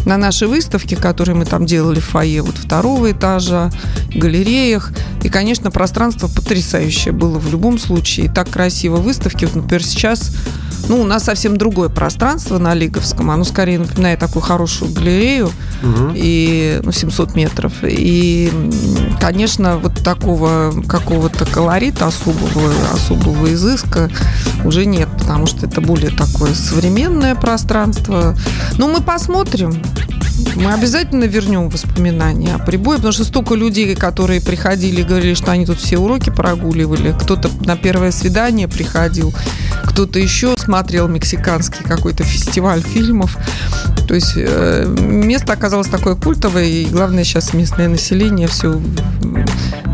на 0.06 0.18
наши 0.18 0.48
выставки, 0.48 0.96
которые 0.96 1.36
мы 1.36 1.46
там 1.46 1.66
делали 1.66 2.00
в 2.00 2.06
фойе 2.06 2.42
вот 2.42 2.56
второго 2.56 3.12
этажа, 3.12 3.70
галереях. 4.16 4.92
И, 5.24 5.30
конечно, 5.30 5.72
пространство 5.72 6.28
потрясающее 6.28 7.14
было 7.14 7.38
в 7.38 7.52
любом 7.52 7.78
случае. 7.78 8.26
И 8.26 8.30
так 8.30 8.50
красиво 8.50 8.96
выставки. 8.96 9.46
Вот, 9.46 9.56
например, 9.56 9.84
сейчас 9.84 10.32
ну, 10.88 11.02
у 11.02 11.04
нас 11.04 11.24
совсем 11.24 11.58
другое 11.58 11.90
пространство 11.90 12.58
на 12.58 12.74
Лиговском. 12.74 13.32
Оно 13.32 13.44
скорее 13.44 13.80
напоминает 13.80 14.20
такую 14.20 14.42
хорошую 14.44 14.92
галерею. 14.92 15.48
Угу. 15.82 16.12
И, 16.16 16.80
ну, 16.84 16.92
700 16.92 17.36
метров. 17.36 17.74
И, 17.84 18.52
конечно, 19.20 19.78
вот 19.78 19.94
такого 20.04 20.74
какого-то 20.88 21.46
колорита 21.46 22.08
особого, 22.08 22.72
особого 22.94 23.52
изыска 23.54 24.10
уже 24.64 24.86
нет, 24.86 25.10
потому 25.18 25.46
что 25.48 25.66
это 25.66 25.82
более 25.82 26.12
такое 26.12 26.54
современное 26.54 27.36
пространство. 27.36 28.36
Но 28.78 28.88
мы 28.88 29.02
посмотрим. 29.02 29.82
Мы 30.56 30.72
обязательно 30.72 31.26
вернем 31.26 31.70
воспоминания 31.70 32.56
о 32.56 32.60
прибое, 32.60 32.98
потому 32.98 33.14
что 33.14 33.24
столько 33.24 33.56
людей, 33.56 33.96
которые 33.96 34.42
приходили 34.42 35.02
и 35.02 35.04
говорили, 35.04 35.34
что 35.34 35.52
они 35.52 35.66
тут 35.66 35.80
все 35.80 35.98
уроки 35.98 36.30
прогуливали, 36.30 37.16
кто-то 37.20 37.50
на 37.66 37.76
первое 37.76 38.12
свидание 38.12 38.68
приходил, 38.68 39.34
кто-то 39.84 40.20
еще 40.20 40.56
смотрел 40.58 41.08
мексиканский 41.08 41.84
какой-то 41.84 42.24
фестиваль 42.24 42.82
фильмов. 42.82 43.38
То 44.08 44.14
есть 44.14 44.34
э, 44.36 44.86
место 44.86 45.54
оказалось 45.54 45.88
такое 45.88 46.16
культовое, 46.16 46.66
и 46.66 46.86
главное 46.86 47.24
сейчас 47.24 47.54
местное 47.54 47.88
население 47.88 48.48
все 48.48 48.80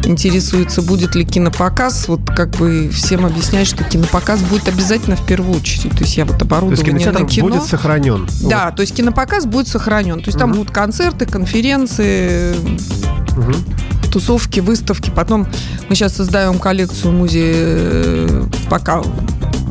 интересуется, 0.03 0.81
будет 0.81 1.15
ли 1.15 1.25
кинопоказ. 1.25 2.07
Вот 2.07 2.21
как 2.25 2.49
бы 2.51 2.89
всем 2.89 3.25
объяснять, 3.25 3.67
что 3.67 3.83
кинопоказ 3.83 4.41
будет 4.41 4.67
обязательно 4.67 5.15
в 5.15 5.25
первую 5.25 5.57
очередь. 5.57 5.91
То 5.91 6.03
есть 6.03 6.17
я 6.17 6.25
вот 6.25 6.41
оборудование 6.41 6.91
то 6.91 7.19
есть 7.19 7.19
на 7.19 7.25
кино. 7.25 7.47
будет 7.47 7.63
сохранен. 7.63 8.27
Да, 8.43 8.65
вот. 8.67 8.75
то 8.75 8.81
есть 8.81 8.95
кинопоказ 8.95 9.45
будет 9.45 9.67
сохранен. 9.67 10.19
То 10.19 10.27
есть 10.27 10.40
там 10.41 10.53
будут 10.53 10.71
концерты, 10.71 11.27
конференции. 11.27 12.55
Тусовки, 14.11 14.59
выставки. 14.59 15.11
Потом 15.15 15.47
мы 15.87 15.93
сейчас 15.93 16.15
создаем 16.15 16.57
коллекцию 16.57 17.13
музея, 17.13 17.53
э, 17.55 18.43
пока 18.67 19.03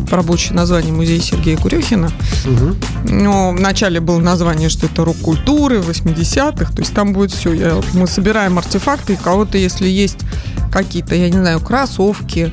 рабочее 0.09 0.55
название 0.55 0.93
музея 0.93 1.21
Сергея 1.21 1.57
Курехина. 1.57 2.07
Угу. 2.47 3.13
Но 3.13 3.51
вначале 3.51 3.99
было 3.99 4.21
название, 4.21 4.69
что 4.69 4.87
это 4.87 5.05
рок-культуры 5.05 5.79
80-х. 5.79 6.73
То 6.73 6.83
есть 6.83 6.95
там 6.95 7.15
будет 7.15 7.33
все. 7.33 7.53
Я, 7.53 7.81
мы 7.93 8.07
собираем 8.07 8.57
артефакты, 8.57 9.15
и 9.15 9.17
кого-то, 9.17 9.59
если 9.59 9.89
есть 9.89 10.19
какие-то, 10.73 11.17
я 11.17 11.31
не 11.31 11.39
знаю, 11.39 11.59
кроссовки, 11.59 12.53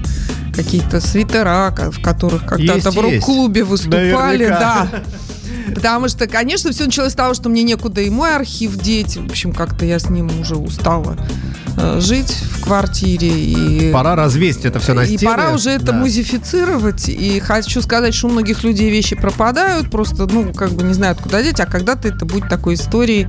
какие-то 0.56 1.02
свитера, 1.02 1.72
в 1.92 2.02
которых 2.02 2.48
когда-то 2.48 2.90
в 2.90 2.98
рок-клубе 2.98 3.64
выступали, 3.64 4.48
Наверняка. 4.48 4.88
да. 4.92 5.04
Потому 5.74 6.10
что, 6.10 6.28
конечно, 6.28 6.72
все 6.72 6.86
началось 6.86 7.14
с 7.14 7.16
того, 7.16 7.34
что 7.34 7.50
мне 7.50 7.64
некуда 7.64 8.02
и 8.02 8.10
мой 8.10 8.36
архив 8.36 8.76
деть. 8.78 9.18
В 9.18 9.26
общем, 9.26 9.54
как-то 9.54 9.86
я 9.86 10.00
с 10.00 10.10
ним 10.10 10.30
уже 10.40 10.56
устала. 10.56 11.18
Э, 11.78 12.00
жить 12.02 12.32
в 12.32 12.64
квартире. 12.64 13.30
И, 13.30 13.92
пора 13.92 14.16
развесить 14.16 14.66
это 14.66 14.80
все 14.80 14.94
на 14.94 15.06
стены. 15.06 15.22
И 15.22 15.26
пора 15.26 15.52
уже 15.52 15.70
это 15.70 15.88
да. 15.88 15.94
музифицировать. 15.94 17.08
И 17.08 17.40
хочу 17.40 17.82
сказать, 17.82 18.16
что 18.16 18.28
у 18.28 18.32
многих 18.32 18.64
людей 18.64 18.90
вещи 18.90 19.16
пропадают, 19.16 19.92
просто, 19.92 20.26
ну, 20.26 20.54
как 20.54 20.72
бы 20.72 20.84
не 20.84 20.94
знают, 20.94 21.20
куда 21.22 21.44
деть, 21.44 21.60
а 21.60 21.66
когда-то 21.66 22.08
это 22.08 22.26
будет 22.26 22.50
такой 22.50 22.74
историей, 22.74 23.28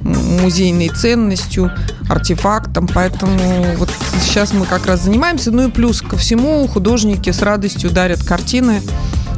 музейной 0.00 0.88
ценностью, 0.88 1.72
артефактом. 2.08 2.88
Поэтому 2.92 3.64
вот 3.76 3.90
сейчас 4.20 4.52
мы 4.52 4.66
как 4.66 4.86
раз 4.86 5.04
занимаемся. 5.04 5.52
Ну 5.52 5.68
и 5.68 5.70
плюс 5.70 6.02
ко 6.02 6.16
всему 6.16 6.66
художники 6.66 7.30
с 7.30 7.40
радостью 7.40 7.90
дарят 7.90 8.24
картины 8.24 8.82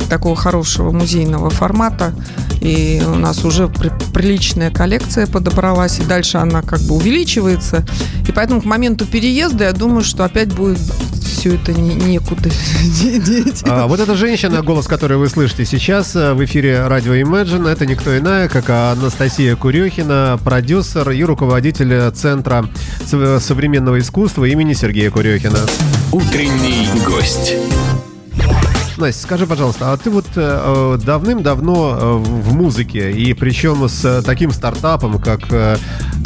такого 0.09 0.37
хорошего 0.37 0.91
музейного 0.91 1.51
формата. 1.51 2.13
И 2.61 3.01
у 3.07 3.15
нас 3.15 3.45
уже 3.45 3.69
приличная 3.69 4.71
коллекция 4.71 5.27
подобралась, 5.27 6.01
и 6.01 6.05
дальше 6.05 6.39
она 6.39 6.63
как 6.63 6.81
бы 6.81 6.97
увеличивается. 6.97 7.85
И 8.27 8.33
поэтому 8.33 8.61
к 8.61 8.65
моменту 8.65 9.07
переезда 9.07 9.65
я 9.65 9.73
думаю, 9.73 10.03
что 10.03 10.25
опять 10.25 10.53
будет 10.53 10.79
все 11.39 11.55
это 11.55 11.73
не, 11.73 11.95
некуда 11.95 12.51
деть. 13.05 13.63
А, 13.65 13.87
вот 13.87 14.01
эта 14.01 14.17
женщина, 14.17 14.63
голос 14.63 14.89
которой 14.89 15.19
вы 15.19 15.29
слышите 15.29 15.65
сейчас 15.65 16.17
э, 16.17 16.35
в 16.35 16.45
эфире 16.45 16.87
радио 16.89 17.15
Imagine, 17.15 17.69
это 17.69 17.87
никто 17.87 18.17
иная, 18.19 18.49
как 18.49 18.69
Анастасия 18.71 19.55
Курехина, 19.55 20.39
продюсер 20.43 21.11
и 21.11 21.23
руководитель 21.23 22.11
Центра 22.13 22.69
современного 23.07 24.01
искусства 24.01 24.45
имени 24.47 24.73
Сергея 24.73 25.11
Курехина. 25.11 25.61
Утренний 26.13 26.89
гость. 27.07 27.55
Настя, 28.99 29.23
скажи, 29.23 29.47
пожалуйста, 29.47 29.93
а 29.93 29.97
ты 29.97 30.11
вот 30.11 30.27
э, 30.35 30.99
давным-давно 31.05 31.99
э, 32.01 32.17
в 32.17 32.55
музыке, 32.55 33.13
и 33.13 33.33
причем 33.33 33.89
с 33.89 34.05
э, 34.05 34.23
таким 34.23 34.51
стартапом, 34.51 35.21
как, 35.21 35.41
э, 35.51 35.77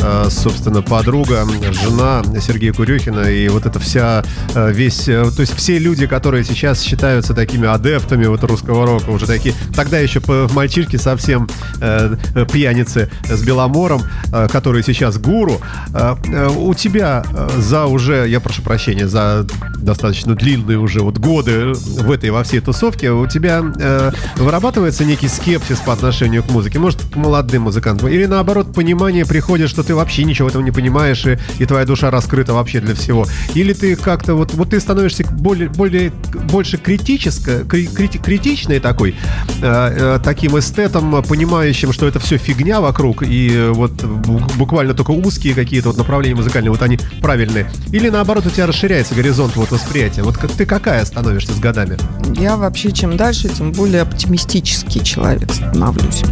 э, 0.00 0.26
собственно, 0.30 0.80
подруга, 0.80 1.46
жена 1.72 2.22
Сергея 2.40 2.72
Курюхина, 2.72 3.20
и 3.28 3.48
вот 3.48 3.66
эта 3.66 3.78
вся, 3.78 4.24
э, 4.54 4.72
весь, 4.72 5.06
э, 5.08 5.30
то 5.30 5.40
есть 5.40 5.54
все 5.54 5.78
люди, 5.78 6.06
которые 6.06 6.44
сейчас 6.44 6.80
считаются 6.80 7.34
такими 7.34 7.68
адептами 7.68 8.24
вот 8.24 8.42
русского 8.44 8.86
рока, 8.86 9.10
уже 9.10 9.26
такие, 9.26 9.54
тогда 9.76 9.98
еще 9.98 10.20
по 10.20 10.48
мальчишки 10.52 10.96
совсем 10.96 11.48
э, 11.80 12.16
э, 12.34 12.46
пьяницы 12.50 13.10
с 13.28 13.42
Беломором, 13.42 14.02
э, 14.32 14.48
которые 14.50 14.82
сейчас 14.82 15.18
гуру, 15.18 15.60
э, 15.92 16.16
э, 16.24 16.48
у 16.48 16.72
тебя 16.72 17.22
э, 17.34 17.48
за 17.58 17.84
уже, 17.84 18.26
я 18.28 18.40
прошу 18.40 18.62
прощения, 18.62 19.08
за 19.08 19.46
достаточно 19.76 20.34
длинные 20.34 20.78
уже 20.78 21.00
вот 21.00 21.18
годы 21.18 21.72
в 21.74 22.10
этой 22.10 22.30
во 22.30 22.42
всей 22.42 22.61
тусовке, 22.62 23.10
у 23.10 23.26
тебя 23.26 23.62
э, 23.78 24.10
вырабатывается 24.36 25.04
некий 25.04 25.28
скепсис 25.28 25.78
по 25.78 25.92
отношению 25.92 26.42
к 26.42 26.50
музыке, 26.50 26.78
может, 26.78 27.00
к 27.00 27.16
молодым 27.16 27.62
музыкантам, 27.62 28.08
или 28.08 28.26
наоборот, 28.26 28.72
понимание 28.74 29.26
приходит, 29.26 29.68
что 29.68 29.82
ты 29.82 29.94
вообще 29.94 30.24
ничего 30.24 30.48
в 30.48 30.50
этом 30.50 30.64
не 30.64 30.70
понимаешь, 30.70 31.24
и, 31.26 31.38
и 31.58 31.66
твоя 31.66 31.84
душа 31.84 32.10
раскрыта 32.10 32.54
вообще 32.54 32.80
для 32.80 32.94
всего. 32.94 33.26
Или 33.54 33.72
ты 33.72 33.96
как-то 33.96 34.34
вот, 34.34 34.52
вот 34.54 34.70
ты 34.70 34.80
становишься 34.80 35.24
более, 35.24 35.68
более 35.68 36.10
больше 36.50 36.78
критической, 36.78 37.64
крити, 37.64 38.18
критичной 38.18 38.80
такой, 38.80 39.14
э, 39.60 39.62
э, 39.62 40.20
таким 40.22 40.58
эстетом, 40.58 41.22
понимающим, 41.22 41.92
что 41.92 42.06
это 42.06 42.18
все 42.18 42.38
фигня 42.38 42.80
вокруг, 42.80 43.22
и 43.22 43.70
вот 43.70 43.92
буквально 44.02 44.94
только 44.94 45.10
узкие 45.10 45.54
какие-то 45.54 45.88
вот 45.88 45.98
направления 45.98 46.36
музыкальные, 46.36 46.70
вот 46.70 46.82
они 46.82 46.98
правильные. 47.20 47.70
Или 47.92 48.08
наоборот, 48.08 48.46
у 48.46 48.50
тебя 48.50 48.66
расширяется 48.66 49.14
горизонт 49.14 49.56
вот 49.56 49.70
восприятия. 49.70 50.22
Вот 50.22 50.38
ты 50.38 50.66
какая 50.66 51.04
становишься 51.04 51.52
с 51.52 51.58
годами? 51.58 51.96
Я 52.34 52.51
вообще 52.56 52.92
чем 52.92 53.16
дальше, 53.16 53.48
тем 53.48 53.72
более 53.72 54.02
оптимистический 54.02 55.02
человек 55.02 55.52
становлюсь. 55.52 56.22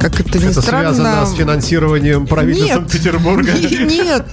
Как 0.00 0.20
это 0.20 0.38
ни 0.38 0.50
это 0.50 0.62
странно... 0.62 0.94
связано 0.94 1.26
с 1.26 1.34
финансированием 1.34 2.26
правительства 2.26 2.74
Санкт-Петербурга? 2.74 3.52
Нет, 3.60 4.26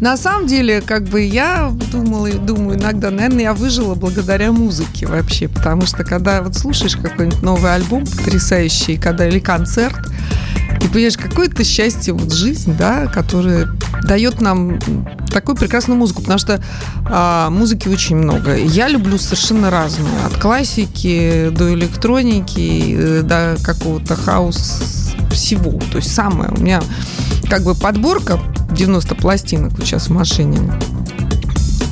на 0.00 0.16
самом 0.16 0.46
деле, 0.46 0.80
как 0.80 1.04
бы 1.04 1.22
я 1.22 1.72
думала, 1.92 2.30
думаю 2.32 2.78
иногда, 2.78 3.10
наверное, 3.10 3.42
я 3.42 3.54
выжила 3.54 3.94
благодаря 3.94 4.52
музыке 4.52 5.06
вообще, 5.06 5.48
потому 5.48 5.86
что 5.86 6.04
когда 6.04 6.42
вот 6.42 6.56
слушаешь 6.56 6.96
какой-нибудь 6.96 7.42
новый 7.42 7.74
альбом 7.74 8.04
потрясающий, 8.06 8.96
когда 8.96 9.26
или 9.26 9.38
концерт, 9.38 9.98
и 10.84 10.88
понимаешь, 10.88 11.16
какое-то 11.16 11.64
счастье, 11.64 12.12
вот 12.12 12.32
жизнь, 12.32 12.76
да, 12.76 13.06
которая 13.06 13.68
дает 14.02 14.40
нам 14.40 14.78
такую 15.30 15.56
прекрасную 15.56 15.98
музыку, 15.98 16.20
потому 16.20 16.38
что 16.38 16.62
а, 17.06 17.48
музыки 17.50 17.88
очень 17.88 18.16
много. 18.16 18.54
Я 18.56 18.88
люблю 18.88 19.16
совершенно 19.18 19.70
разную, 19.70 20.12
от 20.26 20.36
классики 20.36 21.48
до 21.50 21.72
электроники, 21.74 22.94
э, 22.96 23.22
до 23.22 23.56
какого-то 23.62 24.14
хаос 24.14 25.14
всего. 25.32 25.80
То 25.90 25.96
есть 25.96 26.14
самое. 26.14 26.50
У 26.50 26.60
меня 26.60 26.82
как 27.48 27.62
бы 27.62 27.74
подборка 27.74 28.38
90 28.72 29.14
пластинок 29.14 29.72
сейчас 29.80 30.08
в 30.08 30.10
машине. 30.10 30.58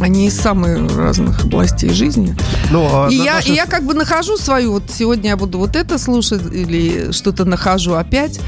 Они 0.02 0.26
из 0.26 0.36
самых 0.36 0.96
разных 0.96 1.44
областей 1.44 1.90
жизни. 1.90 2.36
Ну, 2.72 2.88
а 2.92 3.08
и, 3.08 3.14
я, 3.14 3.38
и 3.38 3.52
я 3.52 3.66
как 3.66 3.84
бы 3.84 3.94
нахожу 3.94 4.36
свою, 4.36 4.72
вот 4.72 4.84
сегодня 4.90 5.30
я 5.30 5.36
буду 5.36 5.58
вот 5.58 5.76
это 5.76 5.96
слушать 5.96 6.42
или 6.52 7.12
что-то 7.12 7.44
нахожу 7.44 7.94
опять. 7.94 8.40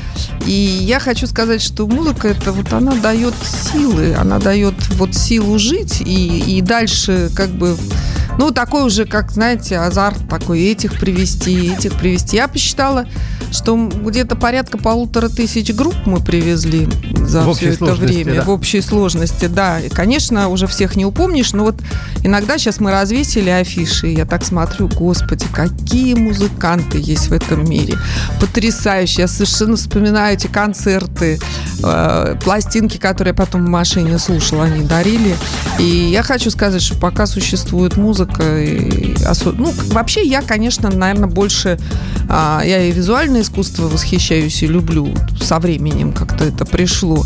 И 0.47 0.51
я 0.51 0.99
хочу 0.99 1.29
сказать, 1.29 1.63
что 1.63 1.87
музыка 1.87 2.29
это 2.29 2.51
вот 2.51 2.73
она 2.73 2.97
дает 2.97 3.35
силы, 3.73 4.15
она 4.15 4.41
дает 4.41 4.75
вот 4.97 5.15
силу 5.15 5.59
жить 5.59 6.01
и, 6.01 6.59
и 6.59 6.61
дальше 6.61 7.31
как 7.37 7.51
бы 7.51 7.77
ну, 8.37 8.51
такой 8.51 8.83
уже, 8.83 9.05
как, 9.05 9.31
знаете, 9.31 9.79
азарт 9.79 10.29
такой, 10.29 10.63
этих 10.65 10.99
привести, 10.99 11.73
этих 11.73 11.95
привести. 11.95 12.37
Я 12.37 12.49
посчитала, 12.49 13.07
что 13.55 13.77
где-то 13.77 14.35
порядка 14.35 14.79
полутора 14.79 15.29
тысяч 15.29 15.73
групп 15.73 15.95
мы 16.07 16.19
привезли 16.21 16.89
за 17.27 17.43
в 17.43 17.55
все 17.55 17.71
это 17.71 17.95
время. 17.95 18.35
Да. 18.35 18.43
В 18.43 18.51
общей 18.51 18.81
сложности, 18.81 19.47
да. 19.47 19.81
И, 19.81 19.89
конечно, 19.89 20.49
уже 20.49 20.67
всех 20.67 20.97
не 20.97 21.07
упомнишь, 21.07 21.53
но 21.53 21.65
вот 21.65 21.77
иногда 22.25 22.59
сейчас 22.59 22.81
мы 22.81 22.91
развесили 22.91 23.51
афиши, 23.51 24.11
и 24.11 24.17
я 24.17 24.27
так 24.27 24.45
смотрю, 24.45 24.89
господи, 24.89 25.47
какие 25.53 26.15
музыканты 26.15 26.99
есть 27.01 27.29
в 27.29 27.33
этом 27.33 27.65
мире. 27.65 27.97
Потрясающе. 28.41 29.23
Я 29.23 29.29
совершенно 29.29 29.77
вспоминаю 29.77 30.35
эти 30.35 30.49
концерты, 30.49 31.39
э, 31.83 32.37
пластинки, 32.43 32.97
которые 32.97 33.31
я 33.31 33.35
потом 33.35 33.65
в 33.65 33.69
машине 33.69 34.19
слушала, 34.19 34.65
они 34.65 34.83
дарили. 34.83 35.37
И 35.79 35.85
я 35.85 36.25
хочу 36.25 36.51
сказать, 36.51 36.83
что 36.83 36.99
пока 36.99 37.27
существует 37.27 37.97
музыка. 37.97 38.61
И. 38.61 39.15
Ну, 39.45 39.73
вообще 39.93 40.27
я, 40.27 40.43
конечно, 40.43 40.91
наверное, 40.91 41.29
больше... 41.29 41.79
А, 42.29 42.63
я 42.65 42.83
и 42.83 42.91
визуальное 42.91 43.44
искусство 43.45 43.85
восхищаюсь 43.85 44.63
и 44.63 44.67
люблю. 44.67 45.15
Со 45.41 45.59
временем 45.59 46.13
как-то 46.13 46.45
это 46.45 46.65
пришло. 46.65 47.23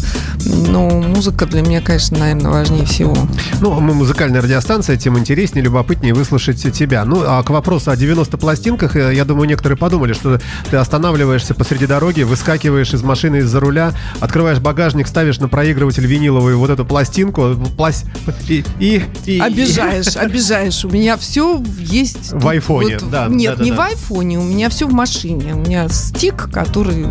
Но 0.69 0.89
музыка 0.89 1.47
для 1.47 1.63
меня, 1.63 1.81
конечно, 1.81 2.19
наверное, 2.19 2.51
важнее 2.51 2.85
всего. 2.85 3.17
Ну, 3.61 3.81
мы 3.81 3.95
музыкальная 3.95 4.43
радиостанция, 4.43 4.97
тем 4.97 5.19
интереснее, 5.19 5.65
любопытнее 5.65 6.13
выслушать 6.13 6.61
тебя. 6.73 7.05
Ну, 7.05 7.23
а 7.27 7.43
к 7.43 7.51
вопросу 7.51 7.91
о 7.91 7.97
90 7.97 8.37
пластинках, 8.37 8.97
э, 8.97 9.15
я 9.15 9.25
думаю, 9.25 9.49
некоторые 9.49 9.79
подумали, 9.79 10.13
что 10.13 10.41
ты 10.71 10.77
останавливаешься 10.77 11.55
посреди 11.55 11.87
дороги, 11.87 12.23
выскакиваешь 12.23 12.93
из 12.93 13.03
машины 13.03 13.37
из-за 13.37 13.61
руля, 13.61 13.95
открываешь 14.21 14.59
багажник, 14.59 15.07
ставишь 15.07 15.39
на 15.39 15.49
проигрыватель 15.49 16.07
виниловую 16.07 16.59
вот 16.59 16.71
эту 16.71 16.85
пластинку, 16.85 17.55
пласт... 17.77 18.07
и, 18.49 18.65
и, 18.81 19.03
и, 19.25 19.39
обижаешь, 19.41 20.17
обижаешь 20.17 20.85
у 20.85 20.91
меня 20.91 21.17
все 21.17 21.63
есть. 21.79 22.33
В 22.33 22.49
айфоне, 22.49 22.99
вот, 22.99 23.11
да. 23.11 23.29
Нет, 23.29 23.59
да, 23.59 23.65
не 23.65 23.71
да. 23.71 23.77
в 23.77 23.81
айфоне, 23.81 24.39
у 24.39 24.43
меня 24.43 24.69
все 24.69 24.87
в 24.87 24.93
машине. 24.93 25.55
У 25.55 25.59
меня 25.59 25.89
стик, 26.09 26.49
который 26.51 27.07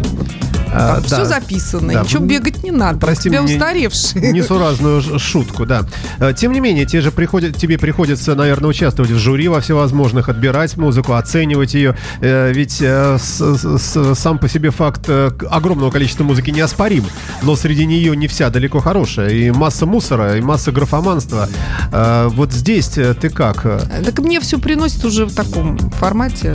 а, 0.73 0.95
там 0.95 1.01
да. 1.01 1.15
все 1.15 1.25
записано, 1.25 1.93
да. 1.93 2.01
ничего 2.01 2.23
бегать 2.23 2.63
не 2.63 2.71
надо. 2.71 2.99
Прости 2.99 3.29
меня 3.29 3.43
уставший. 3.43 4.31
Несуразную 4.31 5.19
шутку, 5.19 5.65
да. 5.65 5.83
А, 6.19 6.33
тем 6.33 6.51
не 6.51 6.59
менее, 6.59 6.85
тебе 6.85 7.01
же 7.01 7.11
приходит, 7.11 7.57
тебе 7.57 7.77
приходится, 7.77 8.35
наверное, 8.35 8.69
участвовать 8.69 9.11
в 9.11 9.17
жюри 9.17 9.47
во 9.47 9.61
всевозможных, 9.61 10.29
отбирать 10.29 10.77
музыку, 10.77 11.13
оценивать 11.13 11.73
ее. 11.73 11.95
Э, 12.21 12.51
ведь 12.53 12.77
э, 12.81 13.17
сам 13.19 14.39
по 14.39 14.47
себе 14.49 14.71
факт 14.71 15.05
э, 15.07 15.31
огромного 15.49 15.91
количества 15.91 16.23
музыки 16.23 16.51
неоспорим, 16.51 17.05
но 17.41 17.55
среди 17.55 17.85
нее 17.85 18.15
не 18.15 18.27
вся 18.27 18.49
далеко 18.49 18.79
хорошая. 18.79 19.29
И 19.29 19.51
масса 19.51 19.85
мусора, 19.85 20.37
и 20.37 20.41
масса 20.41 20.71
графоманства. 20.71 21.49
Вот 21.91 22.51
здесь 22.51 22.89
ты 22.89 23.29
как? 23.29 23.61
Так 23.61 24.19
мне 24.19 24.39
все 24.39 24.59
приносит 24.59 25.03
уже 25.05 25.25
в 25.25 25.33
таком 25.33 25.77
формате 25.91 26.53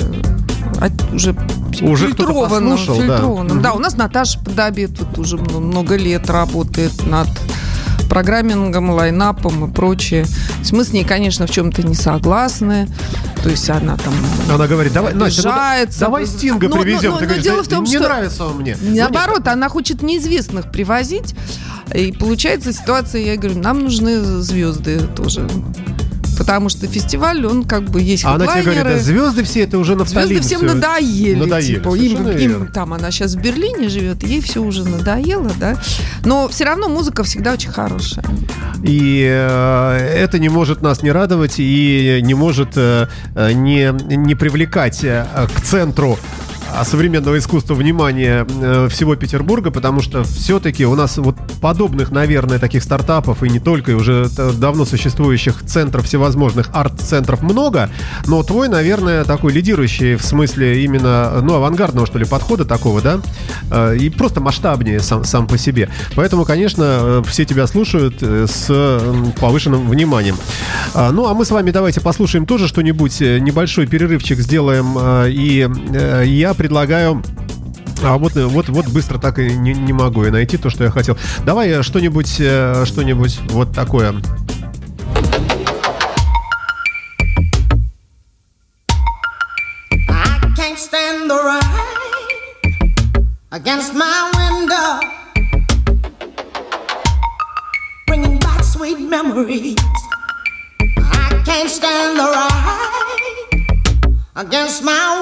уже, 1.13 1.35
уже 1.83 2.09
фильтрованном. 2.09 2.79
фильтрованном. 2.79 3.59
Да. 3.59 3.71
да, 3.71 3.73
у 3.75 3.79
нас 3.79 3.95
Наташа 4.03 4.41
Подобед 4.41 4.99
вот 4.99 5.17
уже 5.17 5.37
много 5.37 5.95
лет 5.95 6.29
работает 6.29 7.07
над 7.07 7.29
программингом, 8.09 8.91
лайнапом 8.91 9.71
и 9.71 9.73
прочее. 9.73 10.27
Мы 10.73 10.83
с 10.83 10.93
ней, 10.93 11.05
конечно, 11.05 11.47
в 11.47 11.51
чем-то 11.53 11.87
не 11.87 11.95
согласны. 11.95 12.89
То 13.45 13.49
есть 13.49 13.71
она 13.71 13.97
там 13.97 14.13
Она 14.53 14.67
говорит, 14.67 14.93
давай, 14.93 15.15
Настя, 15.15 15.49
ну, 15.49 15.93
давай 16.01 16.27
Стинга 16.27 16.69
но, 16.69 16.81
привезем. 16.81 17.11
Но, 17.11 17.15
но, 17.15 17.21
но, 17.21 17.27
говоришь, 17.27 17.45
дело 17.45 17.63
в 17.63 17.69
том, 17.69 17.85
не 17.85 17.93
что 17.93 18.01
нравится 18.01 18.45
он 18.45 18.57
мне. 18.57 18.77
Наоборот, 18.83 19.47
она 19.47 19.69
хочет 19.69 20.03
неизвестных 20.03 20.73
привозить. 20.73 21.37
И 21.95 22.11
получается 22.11 22.73
ситуация, 22.73 23.23
я 23.23 23.37
говорю, 23.37 23.61
нам 23.61 23.85
нужны 23.85 24.21
звезды 24.21 24.99
тоже 24.99 25.49
потому 26.37 26.69
что 26.69 26.87
фестиваль, 26.87 27.45
он 27.47 27.65
как 27.65 27.85
бы 27.85 28.01
есть 28.01 28.25
А 28.25 28.35
она 28.35 28.47
тебе 28.47 28.63
говорит, 28.63 28.85
да, 28.85 28.99
звезды 28.99 29.45
все 29.45 29.63
это 29.63 29.79
уже 29.79 29.97
нафталин. 29.97 30.29
Звезды 30.29 30.47
всем 30.47 30.61
все. 30.61 30.75
надоели. 30.75 31.35
Надоели. 31.35 31.75
Типа, 31.75 31.95
им, 31.95 32.29
им, 32.29 32.67
там 32.69 32.95
она 32.95 33.11
сейчас 33.11 33.35
в 33.35 33.41
Берлине 33.41 33.89
живет, 33.89 34.23
ей 34.23 34.41
все 34.41 34.63
уже 34.63 34.85
надоело, 34.85 35.51
да. 35.59 35.81
Но 36.25 36.49
все 36.49 36.65
равно 36.65 36.89
музыка 36.89 37.25
всегда 37.25 37.53
очень 37.53 37.71
хорошая. 37.71 38.25
И 38.83 39.27
э, 39.29 39.97
это 40.17 40.39
не 40.39 40.49
может 40.49 40.83
нас 40.83 41.03
не 41.03 41.13
радовать 41.13 41.55
и 41.59 42.21
не 42.23 42.35
может 42.35 42.77
э, 42.77 43.09
э 43.35 43.53
не, 43.53 43.93
не 44.17 44.35
привлекать 44.35 45.05
э, 45.05 45.27
к 45.55 45.61
центру 45.61 46.19
современного 46.85 47.39
искусства 47.39 47.75
внимание 47.75 48.47
э, 48.49 48.89
всего 48.91 49.15
Петербурга, 49.17 49.71
потому 49.71 50.01
что 50.01 50.25
все-таки 50.25 50.87
у 50.87 50.95
нас 50.95 51.19
вот 51.19 51.37
подобных, 51.61 52.11
наверное, 52.11 52.59
таких 52.59 52.83
стартапов 52.83 53.43
и 53.43 53.49
не 53.49 53.61
только, 53.61 53.93
и 53.93 53.95
уже 53.95 54.29
давно 54.59 54.85
существующих 54.85 55.63
центров 55.65 56.07
всевозможных 56.07 56.71
арт-центров 56.73 57.43
много, 57.43 57.91
но 58.27 58.43
твой, 58.43 58.69
наверное, 58.69 59.25
такой 59.25 59.53
лидирующий 59.53 60.17
в 60.17 60.23
смысле 60.23 60.83
именно, 60.85 61.41
ну, 61.43 61.55
авангардного, 61.55 62.07
что 62.07 62.19
ли, 62.19 62.25
подхода 62.25 62.65
такого, 62.65 63.01
да, 63.03 63.21
э, 63.71 63.97
и 63.99 64.09
просто 64.09 64.41
масштабнее 64.41 65.01
сам, 65.01 65.25
сам 65.25 65.47
по 65.47 65.59
себе. 65.59 65.91
Поэтому, 66.15 66.45
конечно, 66.45 66.85
э, 66.85 67.23
все 67.27 67.45
тебя 67.45 67.67
слушают 67.67 68.23
с 68.23 69.01
повышенным 69.39 69.89
вниманием. 69.89 70.37
А, 70.95 71.11
ну, 71.11 71.27
а 71.27 71.35
мы 71.35 71.45
с 71.45 71.51
вами 71.51 71.71
давайте 71.71 72.01
послушаем 72.01 72.47
тоже 72.47 72.67
что-нибудь, 72.67 73.21
небольшой 73.21 73.87
перерывчик 73.87 74.39
сделаем, 74.39 74.97
и 75.29 75.69
я 76.27 76.55
предлагаю 76.63 77.21
а 78.05 78.19
вот, 78.19 78.35
вот, 78.35 78.69
вот 78.69 78.87
быстро 78.87 79.19
так 79.19 79.41
и 79.41 79.53
не, 79.53 79.73
не 79.73 79.93
могу 79.93 80.25
и 80.25 80.31
найти 80.31 80.57
то, 80.57 80.71
что 80.71 80.85
я 80.85 80.91
хотел. 80.91 81.19
Давай 81.45 81.71
э, 81.71 81.83
что-нибудь, 81.83 82.37
э, 82.39 82.85
что-нибудь 82.87 83.41
вот 83.51 83.73
такое. 83.73 84.15
against 93.51 93.93
my 93.95 94.31
window, 94.39 95.01
bringing 98.07 98.39
back 98.39 98.63
sweet 98.65 98.99
memories. 98.99 99.77
I 100.81 101.43
can't 101.45 101.69
stand 101.69 102.19
the 102.19 102.27
rain 102.33 102.73
against 104.37 104.83
my 104.83 105.22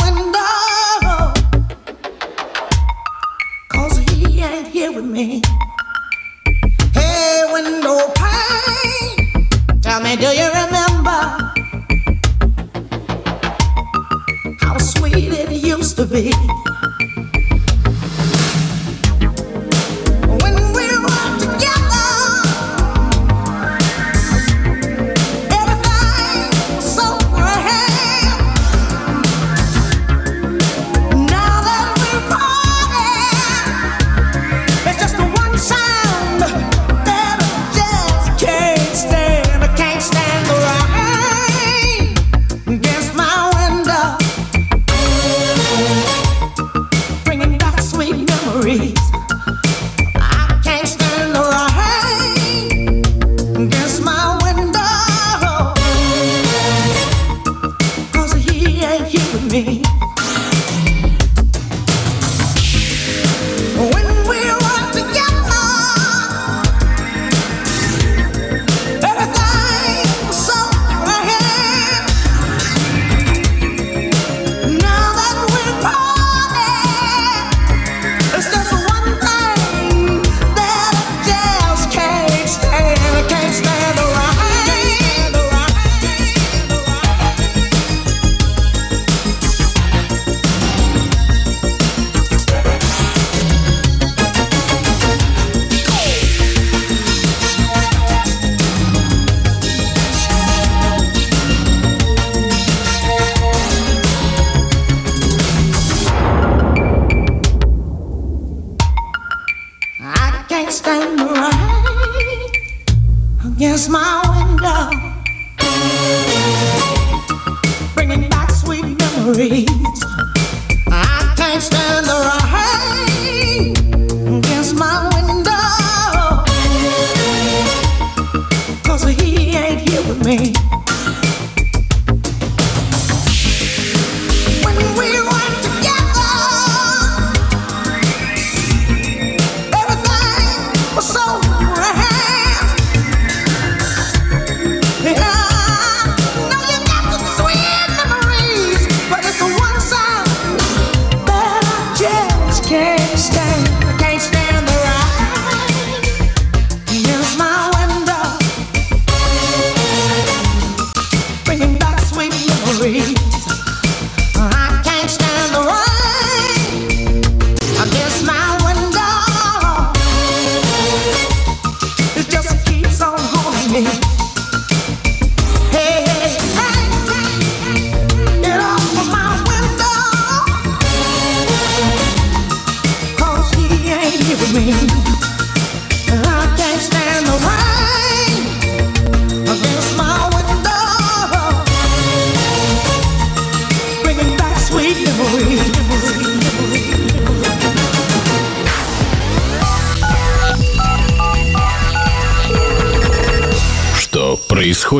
to 16.00 16.06
be? 16.06 16.79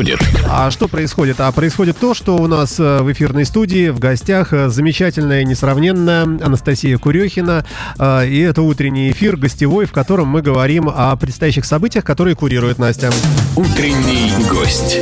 Происходит? 0.01 0.19
А 0.49 0.71
что 0.71 0.87
происходит? 0.87 1.39
А 1.39 1.51
происходит 1.51 1.97
то, 1.97 2.13
что 2.13 2.37
у 2.37 2.47
нас 2.47 2.79
э, 2.79 3.01
в 3.01 3.11
эфирной 3.11 3.45
студии 3.45 3.89
в 3.89 3.99
гостях 3.99 4.53
э, 4.53 4.69
замечательная, 4.69 5.43
несравненная 5.43 6.23
Анастасия 6.23 6.97
Курехина. 6.97 7.65
Э, 7.99 8.27
И 8.27 8.39
это 8.39 8.61
утренний 8.61 9.11
эфир 9.11 9.37
гостевой, 9.37 9.85
в 9.85 9.91
котором 9.91 10.27
мы 10.27 10.41
говорим 10.41 10.89
о 10.89 11.15
предстоящих 11.15 11.65
событиях, 11.65 12.03
которые 12.03 12.35
курирует 12.35 12.79
Настя. 12.79 13.11
Утренний 13.55 14.31
гость. 14.49 14.99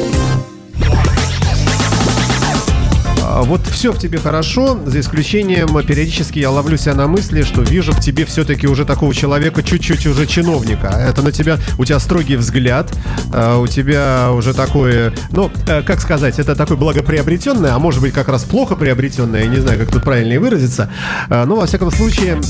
А 3.32 3.44
Вот 3.44 3.62
все 3.68 3.92
в 3.92 4.00
тебе 4.00 4.18
хорошо, 4.18 4.80
за 4.88 5.00
исключением 5.00 5.78
э, 5.78 5.84
периодически 5.84 6.40
я 6.40 6.50
ловлю 6.50 6.78
себя 6.78 6.96
на 6.96 7.06
мысли, 7.06 7.44
что 7.44 7.62
вижу 7.62 7.92
в 7.92 8.00
тебе 8.00 8.26
все-таки 8.26 8.66
уже 8.68 8.86
такого 8.86 9.14
человека, 9.14 9.62
чуть-чуть 9.62 10.08
уже 10.08 10.26
чиновника. 10.26 10.88
Это 10.88 11.22
на 11.22 11.32
тебя, 11.32 11.60
у 11.78 11.86
тебя 11.86 12.00
строгий 12.00 12.38
взгляд, 12.38 12.92
э, 13.32 13.56
у 13.58 13.68
тебя 13.68 14.32
уже 14.32 14.56
такое, 14.56 15.14
ну, 15.32 15.52
э, 15.68 15.84
как 15.84 16.02
сказать, 16.02 16.40
это 16.40 16.56
такое 16.56 16.76
благоприобретенное, 16.76 17.76
а 17.76 17.78
может 17.78 18.02
быть 18.02 18.14
как 18.14 18.30
раз 18.30 18.46
плохо 18.46 18.76
приобретенное, 18.76 19.44
я 19.44 19.48
не 19.48 19.58
знаю, 19.58 19.78
как 19.78 19.92
тут 19.92 20.04
правильнее 20.04 20.40
выразиться. 20.40 20.92
Но 21.30 21.56
во 21.56 21.68
всяком 21.68 21.92
случае, 21.92 22.42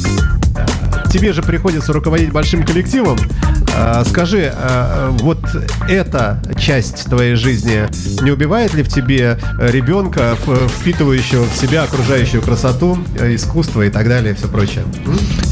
тебе 1.12 1.34
же 1.34 1.42
приходится 1.42 1.92
руководить 1.92 2.32
большим 2.32 2.64
коллективом. 2.64 3.18
А, 3.76 4.04
Скажи, 4.06 4.52
а, 4.56 5.12
вот 5.20 5.40
эта 5.88 6.42
часть 6.60 7.06
твоей 7.06 7.36
жизни 7.36 7.88
не 8.24 8.32
убивает 8.32 8.74
ли 8.74 8.84
в 8.84 8.90
тебе 8.90 9.38
ребенка, 9.60 10.36
в- 10.46 10.68
впитывающего 10.68 11.46
в 11.46 11.56
себя 11.56 11.84
окружающую 11.84 12.42
красоту, 12.42 12.98
э, 13.20 13.36
искусство 13.36 13.84
и 13.84 13.90
так 13.90 14.08
далее, 14.08 14.34
и 14.34 14.36
все 14.36 14.48
прочее? 14.48 14.84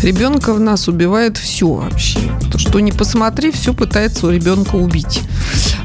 Ребенка 0.03 0.53
в 0.53 0.59
нас 0.59 0.87
убивает 0.87 1.37
все 1.37 1.67
вообще. 1.67 2.19
То, 2.51 2.57
что 2.57 2.79
не 2.79 2.91
посмотри, 2.91 3.51
все 3.51 3.73
пытается 3.73 4.27
у 4.27 4.31
ребенка 4.31 4.75
убить. 4.75 5.21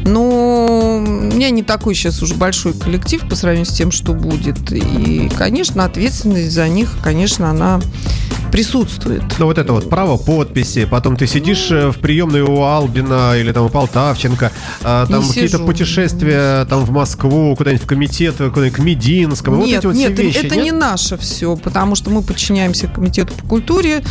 Но 0.04 0.96
у 0.96 1.00
меня 1.00 1.50
не 1.50 1.62
такой 1.62 1.94
сейчас 1.94 2.22
уже 2.22 2.34
большой 2.34 2.72
коллектив 2.72 3.22
по 3.28 3.36
сравнению 3.36 3.66
с 3.66 3.74
тем, 3.76 3.92
что 3.92 4.12
будет. 4.14 4.72
И, 4.72 5.30
конечно, 5.36 5.84
ответственность 5.84 6.52
за 6.52 6.68
них, 6.68 6.90
конечно, 7.02 7.50
она 7.50 7.80
присутствует. 8.50 9.22
Ну, 9.38 9.46
вот 9.46 9.56
это 9.56 9.72
вот 9.72 9.88
право 9.88 10.18
подписи, 10.18 10.84
потом 10.84 11.16
ты 11.16 11.26
сидишь 11.26 11.68
э, 11.70 11.90
в 11.90 11.96
приемной 12.22 12.42
у 12.42 12.62
Албина 12.62 13.36
или 13.36 13.52
там 13.52 13.66
у 13.66 13.68
Полтавченко, 13.68 14.52
а, 14.82 15.06
там 15.06 15.26
какие-то 15.26 15.58
путешествия 15.58 16.64
там 16.66 16.84
в 16.84 16.90
Москву, 16.90 17.56
куда-нибудь 17.56 17.84
в 17.84 17.86
комитет, 17.86 18.36
куда-нибудь 18.36 18.72
к 18.72 18.78
Мединскому. 18.78 19.56
вот 19.56 19.66
нет, 19.66 19.78
эти 19.80 19.86
вот 19.86 19.96
нет, 19.96 20.12
все 20.12 20.22
вещи, 20.22 20.38
это 20.38 20.56
нет? 20.56 20.64
не 20.64 20.72
наше 20.72 21.16
все, 21.16 21.56
потому 21.56 21.94
что 21.94 22.10
мы 22.10 22.22
подчиняемся 22.22 22.86
комитету 22.88 23.34
по 23.34 23.46
культуре 23.46 24.02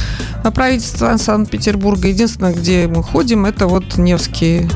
а 0.43 0.51
правительства 0.51 1.15
Санкт-Петербурга. 1.17 2.07
Единственное, 2.09 2.53
где 2.53 2.87
мы 2.87 3.03
ходим, 3.03 3.45
это 3.45 3.67
вот 3.67 3.97
Невский 3.97 4.67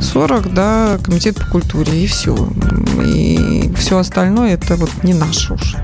40, 0.00 0.54
да, 0.54 0.98
комитет 1.02 1.36
по 1.36 1.46
культуре, 1.46 2.04
и 2.04 2.06
все. 2.06 2.36
И 3.04 3.72
все 3.76 3.98
остальное 3.98 4.54
это 4.54 4.76
вот 4.76 4.90
не 5.02 5.14
наше 5.14 5.54
уже. 5.54 5.78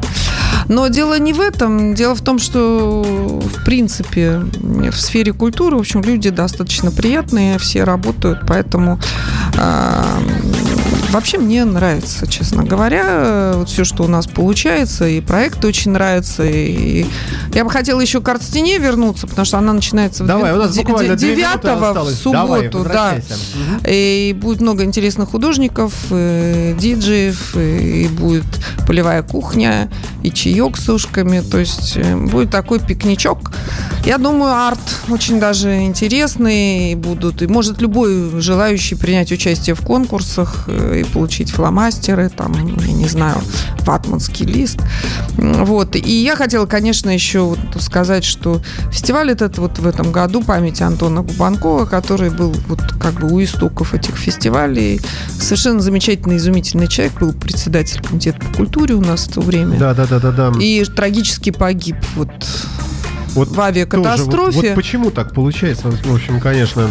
Но 0.69 0.89
дело 0.89 1.19
не 1.19 1.33
в 1.33 1.41
этом. 1.41 1.95
Дело 1.95 2.15
в 2.15 2.23
том, 2.23 2.39
что, 2.39 3.03
в 3.03 3.65
принципе, 3.65 4.41
в 4.41 4.97
сфере 4.97 5.33
культуры, 5.33 5.77
в 5.77 5.81
общем, 5.81 6.03
люди 6.03 6.31
достаточно 6.31 6.91
приятные, 6.91 7.59
все 7.59 7.85
работают, 7.85 8.41
поэтому 8.47 8.99
а, 9.57 10.19
вообще 11.15 11.39
мне 11.39 11.65
нравится, 11.65 12.27
честно 12.27 12.65
говоря, 12.65 13.53
вот 13.55 13.69
все, 13.69 13.85
что 13.85 14.03
у 14.05 14.09
нас 14.09 14.27
получается, 14.27 15.07
и 15.07 15.21
проекты 15.21 15.69
очень 15.69 15.93
нравятся, 15.93 16.45
и 16.45 17.07
я 17.53 17.65
бы 17.65 17.71
хотела 17.71 18.01
еще 18.01 18.21
к 18.21 18.29
арт-стене 18.29 18.79
вернуться, 18.79 19.27
потому 19.27 19.45
что 19.45 19.59
она 19.59 19.73
начинается 19.73 20.25
в 20.25 20.27
Давай, 20.27 20.53
две 20.53 20.57
9 21.17 21.39
минуты 21.39 21.75
в 22.01 22.11
субботу, 22.11 22.83
Давай, 22.83 23.23
да. 23.83 23.89
И 23.89 24.37
будет 24.39 24.61
много 24.61 24.83
интересных 24.85 25.31
художников, 25.31 25.93
э, 26.11 26.75
диджеев, 26.79 27.57
и 27.57 28.09
будет 28.09 28.45
полевая 28.87 29.23
кухня, 29.23 29.91
и 30.23 30.31
чаек 30.33 30.77
с 30.77 30.89
ушками. 30.89 31.41
То 31.41 31.59
есть 31.59 31.97
э, 31.97 32.17
будет 32.17 32.51
такой 32.51 32.81
пикничок. 32.81 33.53
Я 34.05 34.19
думаю, 34.19 34.53
арт 34.53 34.81
очень 35.09 35.39
даже 35.39 35.83
интересный 35.83 36.93
и 36.93 36.95
будут. 36.95 37.43
И 37.43 37.47
может 37.47 37.81
любой 37.81 38.41
желающий 38.41 38.97
принять 38.97 39.31
участие 39.33 39.75
в 39.75 39.81
конкурсах 39.81 40.65
э, 40.67 41.04
и 41.05 41.07
получить 41.07 41.51
фломастеры, 41.51 42.29
там, 42.29 42.53
я 42.79 42.93
не 42.93 43.07
знаю, 43.07 43.37
ватманский 43.81 44.47
лист. 44.47 44.81
Вот. 45.37 45.97
И 45.97 46.23
я 46.23 46.37
хотела, 46.37 46.67
конечно, 46.67 47.11
еще 47.11 47.41
вот 47.41 47.59
сказать, 47.81 48.25
что 48.25 48.61
фестиваль 48.91 49.31
этот 49.31 49.59
вот 49.59 49.79
в 49.79 49.87
этом 49.87 50.13
году 50.13 50.43
памяти 50.43 50.83
Антона 50.83 51.23
Губанкова, 51.23 51.85
который 51.85 52.31
был 52.31 52.55
вот 52.69 52.81
как 53.01 53.21
бы 53.21 53.33
у 53.33 53.43
истоков 53.43 53.95
этих 53.95 54.17
фестивалей. 54.17 55.01
Совершенно 55.39 55.81
замечательный, 55.81 56.37
изумительный 56.37 56.89
человек, 56.89 57.19
был 57.21 57.33
председатель 57.33 58.03
комитета 58.03 58.41
по 58.41 58.57
культуре 58.57 58.95
у 58.95 59.01
нас 59.01 59.27
в 59.27 59.35
то 59.35 59.41
время. 59.41 59.79
Да, 59.79 59.95
да, 59.95 60.07
да, 60.07 60.19
да, 60.19 60.33
да. 60.33 60.53
И 60.59 60.85
трагически 60.85 61.51
погиб 61.51 61.97
вот 62.17 62.31
Вот 63.35 63.49
в 63.49 63.61
авиакатастрофе. 63.61 64.31
Тоже 64.31 64.57
Вот, 64.57 64.67
вот 64.67 64.75
почему 64.75 65.11
так 65.11 65.35
получается? 65.35 65.91
В 65.91 66.15
общем, 66.15 66.41
конечно, 66.41 66.89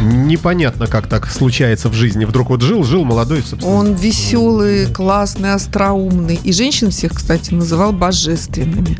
непонятно, 0.00 0.86
как 0.86 1.06
так 1.08 1.30
случается 1.30 1.88
в 1.88 1.94
жизни. 1.94 2.24
Вдруг 2.24 2.50
вот 2.50 2.62
жил, 2.62 2.84
жил 2.84 3.04
молодой, 3.04 3.42
собственно. 3.42 3.74
Он 3.74 3.94
веселый, 3.94 4.86
классный, 4.86 5.52
остроумный. 5.52 6.38
И 6.44 6.52
женщин 6.52 6.90
всех, 6.90 7.14
кстати, 7.14 7.52
называл 7.54 7.92
божественными. 7.92 8.98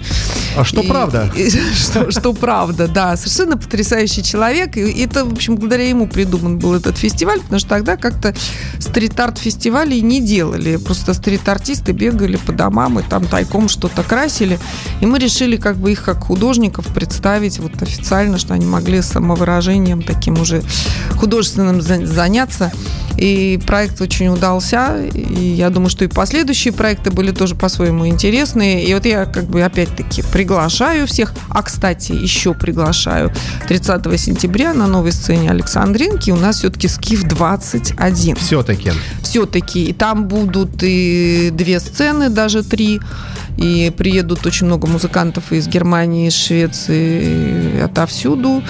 А 0.57 0.65
что 0.65 0.81
И- 0.81 0.87
правда? 0.89 1.31
и- 1.37 1.51
что, 1.51 2.11
что 2.11 2.33
правда, 2.33 2.89
да. 2.89 3.17
Совершенно 3.17 3.57
потрясающий 3.57 4.23
человек. 4.23 4.77
И 4.77 5.03
это, 5.03 5.25
в 5.25 5.33
общем, 5.33 5.57
благодаря 5.57 5.89
ему 5.89 6.07
придуман 6.09 6.59
был 6.59 6.75
этот 6.75 6.97
фестиваль, 6.97 7.41
потому 7.41 7.59
что 7.59 7.69
тогда 7.69 7.97
как-то 7.97 8.35
стрит-арт-фестивалей 8.79 10.01
не 10.01 10.21
делали. 10.21 10.77
Просто 10.77 11.15
стрит-артисты 11.15 11.93
бегали 11.93 12.37
по 12.37 12.53
домам 12.53 12.99
и 12.99 13.03
там 13.03 13.27
тайком 13.27 13.69
что-то 13.69 14.03
красили. 14.03 14.59
И 15.01 15.07
мы 15.07 15.19
решили 15.19 15.57
как 15.57 15.77
бы 15.77 15.93
их 15.93 16.03
как 16.05 16.25
художников 16.25 16.87
представить 16.89 17.59
вот 17.59 17.83
официально, 17.83 18.39
что 18.39 18.55
они 18.55 18.67
могли 18.67 19.03
самовыражением 19.03 20.03
таким 20.03 20.41
уже 20.41 20.63
художественным 21.19 21.81
за- 21.81 22.07
заняться. 22.07 22.73
И 23.17 23.59
проект 23.67 23.99
очень 24.03 24.29
удался. 24.29 24.97
И 25.15 25.43
я 25.43 25.71
думаю, 25.71 25.89
что 25.89 26.05
и 26.05 26.09
последующие 26.09 26.75
проекты 26.75 27.11
были 27.11 27.31
тоже 27.31 27.55
по-своему 27.55 28.07
интересные. 28.07 28.85
И 28.85 28.93
вот 28.93 29.07
я 29.07 29.25
как 29.25 29.45
бы 29.45 29.63
опять-таки 29.63 30.23
приглашаю 30.33 31.07
всех. 31.07 31.33
А, 31.49 31.63
кстати, 31.63 32.13
еще 32.13 32.53
приглашаю 32.53 33.33
30 33.69 34.19
сентября 34.21 34.75
на 34.75 34.87
новой 34.87 35.13
сцене 35.13 35.51
Александринки. 35.51 36.31
У 36.31 36.37
нас 36.37 36.57
все-таки 36.59 36.89
Скиф 36.89 37.23
21 37.25 38.37
Все-таки. 38.37 38.93
все-таки. 39.23 39.85
И 39.87 39.93
там 39.95 40.29
будут 40.29 40.83
и 40.83 41.49
две 41.55 41.81
сцены, 41.81 42.29
даже 42.29 42.63
три. 42.63 43.01
И 43.57 43.93
приедут 43.97 44.47
очень 44.47 44.67
много 44.67 44.87
музыкантов 44.87 45.53
из 45.53 45.67
Германии, 45.67 46.29
из 46.29 46.35
Швеции, 46.35 47.77
и 47.77 47.81
отовсюду. 47.81 48.63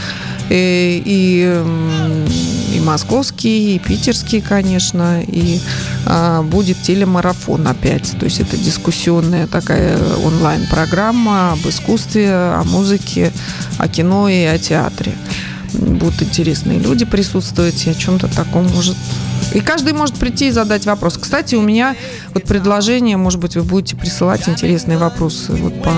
И, 0.49 1.03
и, 1.05 1.43
м, 1.45 2.25
и 2.73 2.81
московские, 2.81 3.77
и 3.77 3.79
питерские, 3.79 4.43
конечно. 4.43 5.23
И 5.23 5.61
а, 6.07 6.43
будет 6.43 6.81
телемарафон 6.83 7.67
опять. 7.67 8.17
То 8.19 8.27
есть 8.27 8.41
это 8.41 8.57
дискуссионная 8.57 9.47
такая 9.47 9.99
онлайн-программа 10.25 11.53
об 11.53 11.69
искусстве, 11.69 12.31
о 12.31 12.63
музыке, 12.65 13.33
о 13.79 13.89
кино 13.89 14.29
и 14.29 14.45
о 14.45 14.59
театре 14.59 15.13
будут 15.73 16.23
интересные 16.23 16.79
люди 16.79 17.05
присутствовать 17.05 17.87
и 17.87 17.91
о 17.91 17.95
чем-то 17.95 18.29
таком 18.35 18.67
может... 18.69 18.97
И 19.55 19.61
каждый 19.61 19.93
может 19.93 20.17
прийти 20.17 20.49
и 20.49 20.51
задать 20.51 20.87
вопрос. 20.87 21.19
Кстати, 21.19 21.55
у 21.55 21.63
меня 21.63 21.97
вот 22.35 22.45
предложение, 22.45 23.17
может 23.17 23.41
быть, 23.41 23.57
вы 23.57 23.63
будете 23.63 23.97
присылать 23.97 24.49
интересные 24.49 24.99
вопросы 24.99 25.53
вот 25.53 25.83
по 25.83 25.93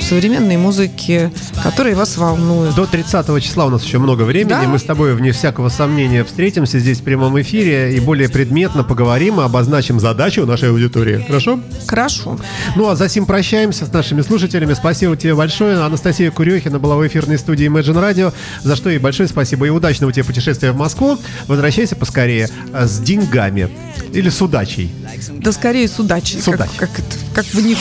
современной 0.00 0.56
музыке, 0.56 1.32
которые 1.62 1.96
вас 1.96 2.16
волнуют. 2.16 2.74
До 2.74 2.86
30 2.86 3.42
числа 3.42 3.66
у 3.66 3.70
нас 3.70 3.84
еще 3.84 3.98
много 3.98 4.22
времени. 4.22 4.50
Да. 4.50 4.62
Мы 4.62 4.78
с 4.78 4.82
тобой, 4.82 5.14
вне 5.14 5.32
всякого 5.32 5.68
сомнения, 5.68 6.24
встретимся 6.24 6.78
здесь 6.78 7.00
в 7.00 7.02
прямом 7.02 7.40
эфире 7.40 7.96
и 7.96 8.00
более 8.00 8.28
предметно 8.28 8.84
поговорим 8.84 9.40
и 9.40 9.44
обозначим 9.44 10.00
задачу 10.00 10.46
нашей 10.46 10.70
аудитории. 10.70 11.24
Хорошо? 11.26 11.60
Хорошо. 11.86 12.38
Ну 12.76 12.88
а 12.88 12.96
за 12.96 13.08
сим 13.08 13.26
прощаемся 13.26 13.86
с 13.86 13.92
нашими 13.92 14.22
слушателями. 14.22 14.74
Спасибо 14.74 15.16
тебе 15.16 15.34
большое. 15.34 15.78
Анастасия 15.78 16.30
Курехина 16.30 16.78
была 16.78 16.96
в 16.96 17.06
эфирной 17.06 17.38
студии 17.38 17.66
Imagine 17.66 18.00
Radio, 18.00 18.32
за 18.62 18.76
что 18.76 18.90
и 18.90 18.98
большое 18.98 19.28
спасибо. 19.28 19.66
И 19.66 19.70
удачного 19.70 20.12
тебе 20.12 20.24
путешествия 20.24 20.72
в 20.72 20.76
Москву. 20.76 21.18
Возвращайся 21.46 21.96
поскорее 21.96 22.48
Э, 22.74 22.88
с 22.88 22.98
деньгами 22.98 23.70
или 24.12 24.28
с 24.28 24.42
удачей 24.42 24.90
Да 25.34 25.52
скорее 25.52 25.86
с 25.86 25.96
удачей 26.00 26.40
Как, 26.42 26.68
как, 26.76 26.90
как 27.32 27.44
в 27.46 27.60
них 27.60 27.78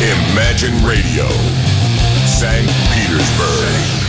Imagine 0.00 0.84
Radio, 0.84 1.26
St. 2.26 2.68
Petersburg. 2.92 4.03